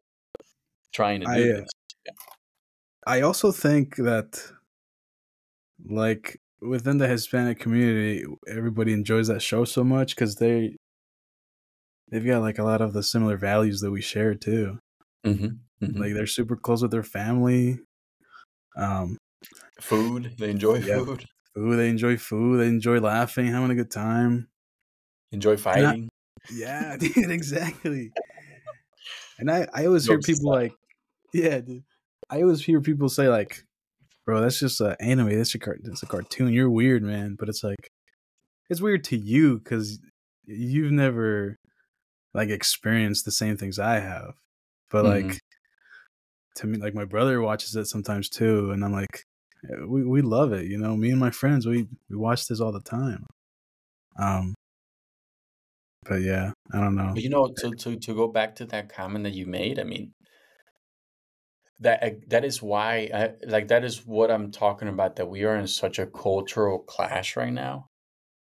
[0.94, 1.70] trying to do I, uh, this.
[2.06, 2.12] Yeah.
[3.06, 4.42] I also think that,
[5.86, 10.78] like within the Hispanic community, everybody enjoys that show so much because they
[12.10, 14.78] they've got like a lot of the similar values that we share too.
[15.26, 15.86] Mm-hmm.
[15.86, 16.02] Mm-hmm.
[16.02, 17.80] Like they're super close with their family.
[18.78, 19.18] Um,
[19.82, 20.36] food.
[20.38, 21.26] They enjoy yeah, food.
[21.56, 21.78] Food.
[21.78, 22.60] They enjoy food.
[22.60, 24.48] They enjoy laughing, having a good time.
[25.32, 26.10] Enjoy fighting.
[26.10, 27.30] I, yeah, dude.
[27.30, 28.12] Exactly.
[29.38, 30.74] and I, I always hear people like,
[31.34, 31.84] yeah, dude.
[32.30, 33.64] I always hear people say like,
[34.26, 35.38] "Bro, that's just an anime.
[35.38, 36.54] That's a car- that's a cartoon.
[36.54, 37.90] You're weird, man." But it's like,
[38.70, 40.00] it's weird to you because
[40.46, 41.58] you've never
[42.34, 44.34] like experienced the same things I have.
[44.90, 45.28] But mm-hmm.
[45.28, 45.40] like
[46.56, 49.26] to me, like my brother watches it sometimes too, and I'm like,
[49.88, 50.66] we we love it.
[50.66, 53.26] You know, me and my friends, we we watch this all the time.
[54.20, 54.54] Um,
[56.04, 57.12] but yeah, I don't know.
[57.14, 59.84] But you know, to to to go back to that comment that you made, I
[59.84, 60.14] mean,
[61.80, 65.44] that eh, that is why I, like that is what I'm talking about that we
[65.44, 67.90] are in such a cultural clash right now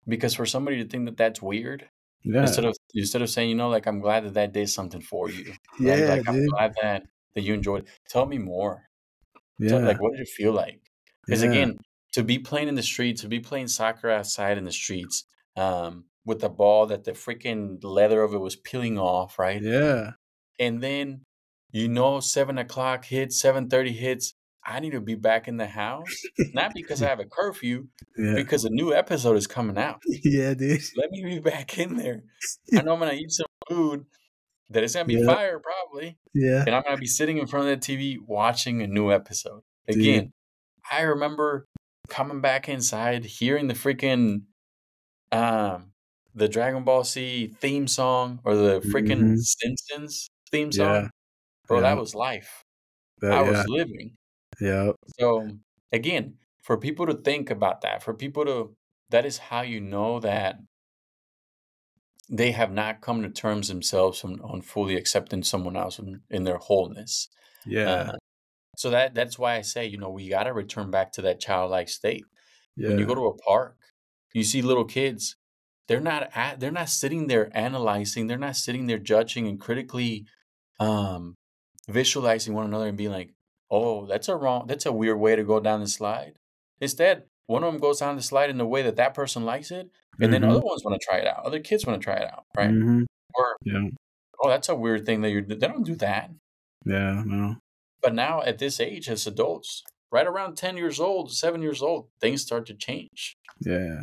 [0.06, 1.88] because for somebody to think that that's weird
[2.24, 2.42] yeah.
[2.42, 5.30] instead of instead of saying you know like I'm glad that that did something for
[5.30, 6.18] you yeah right?
[6.18, 7.02] like I'm glad that
[7.34, 8.82] that you enjoyed tell me more
[9.58, 10.80] yeah tell, like what did it feel like
[11.28, 11.50] because yeah.
[11.50, 11.78] again
[12.12, 15.24] to be playing in the streets to be playing soccer outside in the streets
[15.56, 20.12] um with the ball that the freaking leather of it was peeling off right yeah
[20.58, 21.20] and then
[21.70, 24.34] you know, seven o'clock hits, seven thirty hits.
[24.64, 26.22] I need to be back in the house,
[26.52, 27.86] not because I have a curfew,
[28.18, 28.34] yeah.
[28.34, 30.02] because a new episode is coming out.
[30.24, 30.82] Yeah, dude.
[30.96, 32.24] Let me be back in there.
[32.74, 34.06] I know I'm gonna eat some food
[34.70, 35.26] that is gonna be yeah.
[35.26, 36.18] fire, probably.
[36.34, 36.64] Yeah.
[36.66, 39.62] And I'm gonna be sitting in front of the TV watching a new episode.
[39.86, 40.32] Again, dude.
[40.90, 41.66] I remember
[42.08, 44.42] coming back inside, hearing the freaking
[45.32, 45.92] um
[46.34, 49.36] the Dragon Ball Z theme song or the freaking mm-hmm.
[49.36, 50.86] Simpsons theme song.
[50.86, 51.08] Yeah
[51.68, 51.82] bro, yeah.
[51.82, 52.64] that was life.
[53.20, 54.16] That, I was living.
[54.60, 54.92] Yeah.
[55.20, 55.48] So
[55.92, 58.74] again, for people to think about that, for people to
[59.10, 60.56] that is how you know that
[62.28, 66.44] they have not come to terms themselves on, on fully accepting someone else in, in
[66.44, 67.28] their wholeness.
[67.64, 67.90] Yeah.
[67.90, 68.12] Uh,
[68.78, 71.40] so that that's why I say, you know, we got to return back to that
[71.40, 72.24] childlike state.
[72.76, 72.90] Yeah.
[72.90, 73.76] When you go to a park,
[74.32, 75.34] you see little kids.
[75.88, 78.28] They're not at, they're not sitting there analyzing.
[78.28, 80.26] They're not sitting there judging and critically
[80.78, 81.34] um,
[81.88, 83.32] visualizing one another and being like,
[83.68, 86.34] oh, that's a wrong, that's a weird way to go down the slide.
[86.80, 89.72] Instead, one of them goes down the slide in the way that that person likes
[89.72, 90.30] it, and mm-hmm.
[90.30, 91.44] then other ones want to try it out.
[91.44, 92.70] Other kids want to try it out, right?
[92.70, 93.02] Mm-hmm.
[93.34, 93.88] Or, yeah.
[94.40, 95.42] oh, that's a weird thing that you're.
[95.42, 96.30] They don't do that.
[96.84, 97.56] Yeah, no.
[98.02, 102.08] But now at this age, as adults, right around ten years old, seven years old,
[102.20, 103.36] things start to change.
[103.60, 104.02] Yeah.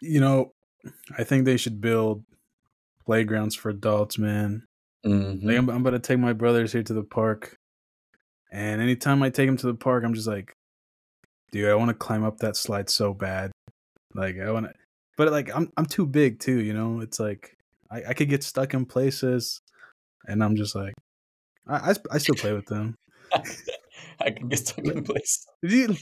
[0.00, 0.52] You know,
[1.16, 2.24] I think they should build
[3.04, 4.64] playgrounds for adults, man.
[5.04, 5.46] Mm-hmm.
[5.46, 7.56] Like I'm, I'm about to take my brothers here to the park,
[8.52, 10.52] and anytime I take them to the park, I'm just like,
[11.52, 13.52] dude, I want to climb up that slide so bad.
[14.14, 14.72] Like I want to,
[15.16, 16.60] but like I'm I'm too big too.
[16.60, 17.56] You know, it's like
[17.90, 19.60] I, I could get stuck in places,
[20.26, 20.94] and I'm just like,
[21.68, 22.96] I I, I still play with them.
[24.20, 25.46] I can get stuck in places.
[25.62, 25.98] Dude,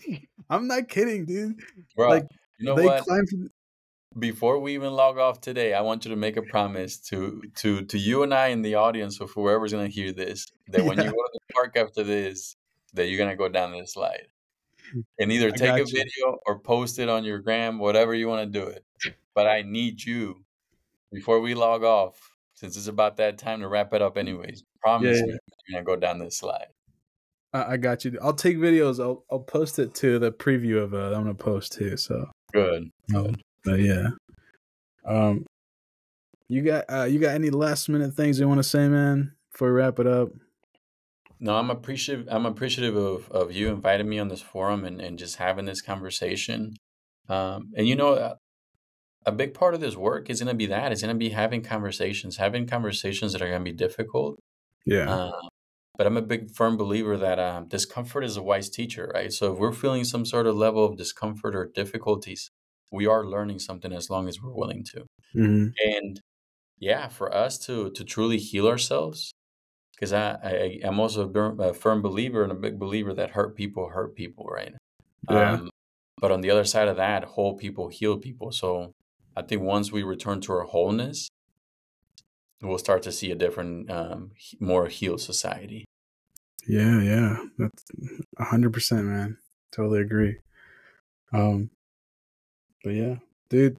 [0.48, 1.60] I'm not kidding, dude.
[1.96, 2.26] Bro, like
[2.58, 3.04] you know they what?
[3.04, 3.50] climb from,
[4.18, 7.84] before we even log off today, I want you to make a promise to to
[7.84, 11.04] to you and I in the audience or whoever's gonna hear this that when you
[11.04, 12.56] go to the park after this,
[12.94, 14.28] that you're gonna go down this slide.
[15.18, 15.86] And either take a you.
[15.86, 18.84] video or post it on your gram, whatever you want to do it.
[19.34, 20.44] But I need you
[21.12, 24.64] before we log off since it's about that time to wrap it up, anyways.
[24.82, 25.32] Promise yeah, yeah.
[25.32, 25.38] me
[25.68, 26.66] you're gonna go down this slide.
[27.52, 28.18] I, I got you.
[28.20, 28.98] I'll take videos.
[28.98, 31.96] I'll I'll post it to the preview of uh, I'm gonna post too.
[31.96, 32.90] So good.
[33.14, 34.08] Um, but yeah.
[35.04, 35.46] Um,
[36.48, 39.32] you got uh, you got any last minute things you want to say, man?
[39.52, 40.30] Before we wrap it up.
[41.38, 42.26] No, I'm appreciative.
[42.30, 45.82] I'm appreciative of, of you inviting me on this forum and, and just having this
[45.82, 46.74] conversation.
[47.28, 48.34] Um, and you know, uh,
[49.26, 50.92] a big part of this work is going to be that.
[50.92, 54.38] It's going to be having conversations, having conversations that are going to be difficult.
[54.84, 55.10] Yeah.
[55.10, 55.32] Uh,
[55.98, 59.32] but I'm a big firm believer that um, discomfort is a wise teacher, right?
[59.32, 62.50] So if we're feeling some sort of level of discomfort or difficulties,
[62.92, 65.06] we are learning something as long as we're willing to.
[65.34, 65.68] Mm-hmm.
[65.84, 66.20] And
[66.78, 69.32] yeah, for us to to truly heal ourselves,
[69.96, 73.88] because I, I am also a firm believer and a big believer that hurt people
[73.88, 74.74] hurt people, right?
[75.30, 75.52] Yeah.
[75.52, 75.70] Um,
[76.20, 78.52] but on the other side of that, whole people heal people.
[78.52, 78.92] So
[79.36, 81.28] I think once we return to our wholeness,
[82.62, 85.84] we'll start to see a different, um, more healed society.
[86.66, 87.84] Yeah, yeah, that's
[88.38, 89.38] a hundred percent, man.
[89.72, 90.36] Totally agree.
[91.32, 91.70] Um,
[92.82, 93.16] but yeah,
[93.50, 93.76] dude,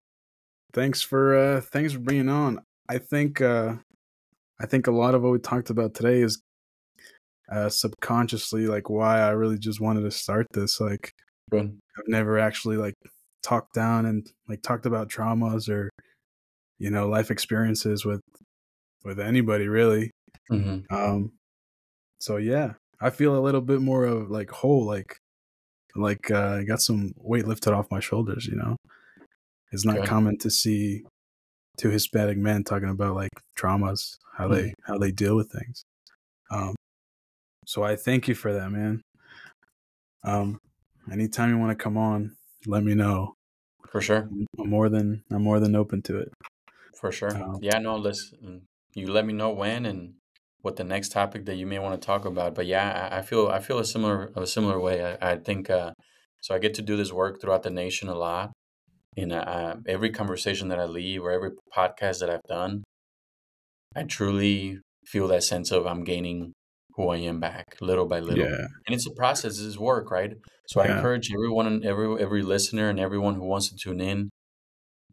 [0.74, 2.62] thanks for uh, thanks for being on.
[2.88, 3.76] I think uh,
[4.62, 6.41] I think a lot of what we talked about today is
[7.51, 10.80] uh, subconsciously like why I really just wanted to start this.
[10.80, 11.12] Like,
[11.51, 11.78] Good.
[11.97, 12.93] I've never actually like
[13.48, 15.89] talked down and like talked about traumas or
[16.80, 18.22] you know life experiences with
[19.04, 20.12] with anybody really.
[20.52, 20.93] Mm-hmm.
[20.93, 21.32] Um,
[22.20, 25.18] so yeah, I feel a little bit more of like whole, like
[25.95, 28.45] like uh, I got some weight lifted off my shoulders.
[28.45, 28.76] You know,
[29.72, 30.08] it's not okay.
[30.08, 31.04] common to see
[31.78, 34.56] two Hispanic men talking about like traumas, how mm-hmm.
[34.56, 35.84] they how they deal with things.
[36.52, 36.76] Um,
[37.66, 39.02] so I thank you for that, man.
[40.24, 40.60] Um,
[41.12, 42.36] anytime you want to come on,
[42.66, 43.37] let me know.
[43.92, 44.30] For sure,
[44.60, 46.30] I'm more than I'm more than open to it.
[47.00, 47.36] For sure.
[47.36, 48.64] Um, yeah, no, listen.
[48.94, 50.14] You let me know when, and
[50.62, 52.56] what the next topic that you may want to talk about.
[52.56, 55.18] But yeah, I, I feel I feel a similar a similar way.
[55.22, 55.92] I, I think uh,
[56.42, 56.56] so.
[56.56, 58.52] I get to do this work throughout the nation a lot.
[59.16, 62.84] In uh, every conversation that I leave or every podcast that I've done,
[63.96, 66.54] I truly feel that sense of I'm gaining
[66.96, 68.46] who I am back little by little.
[68.46, 68.68] Yeah.
[68.86, 70.34] And it's a process, it's work, right?
[70.68, 70.93] So yeah.
[70.93, 74.30] I encourage everyone and every every listener and everyone who wants to tune in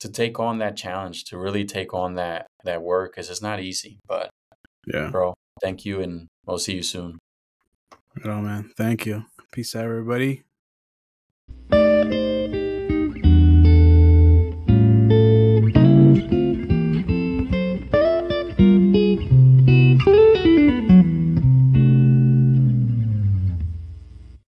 [0.00, 3.60] to take on that challenge, to really take on that that work because it's not
[3.60, 3.98] easy.
[4.06, 4.30] But
[4.86, 7.18] yeah, bro, thank you, and I'll see you soon.
[8.16, 8.70] Right on, man.
[8.76, 9.24] Thank you.
[9.52, 10.42] Peace out, everybody.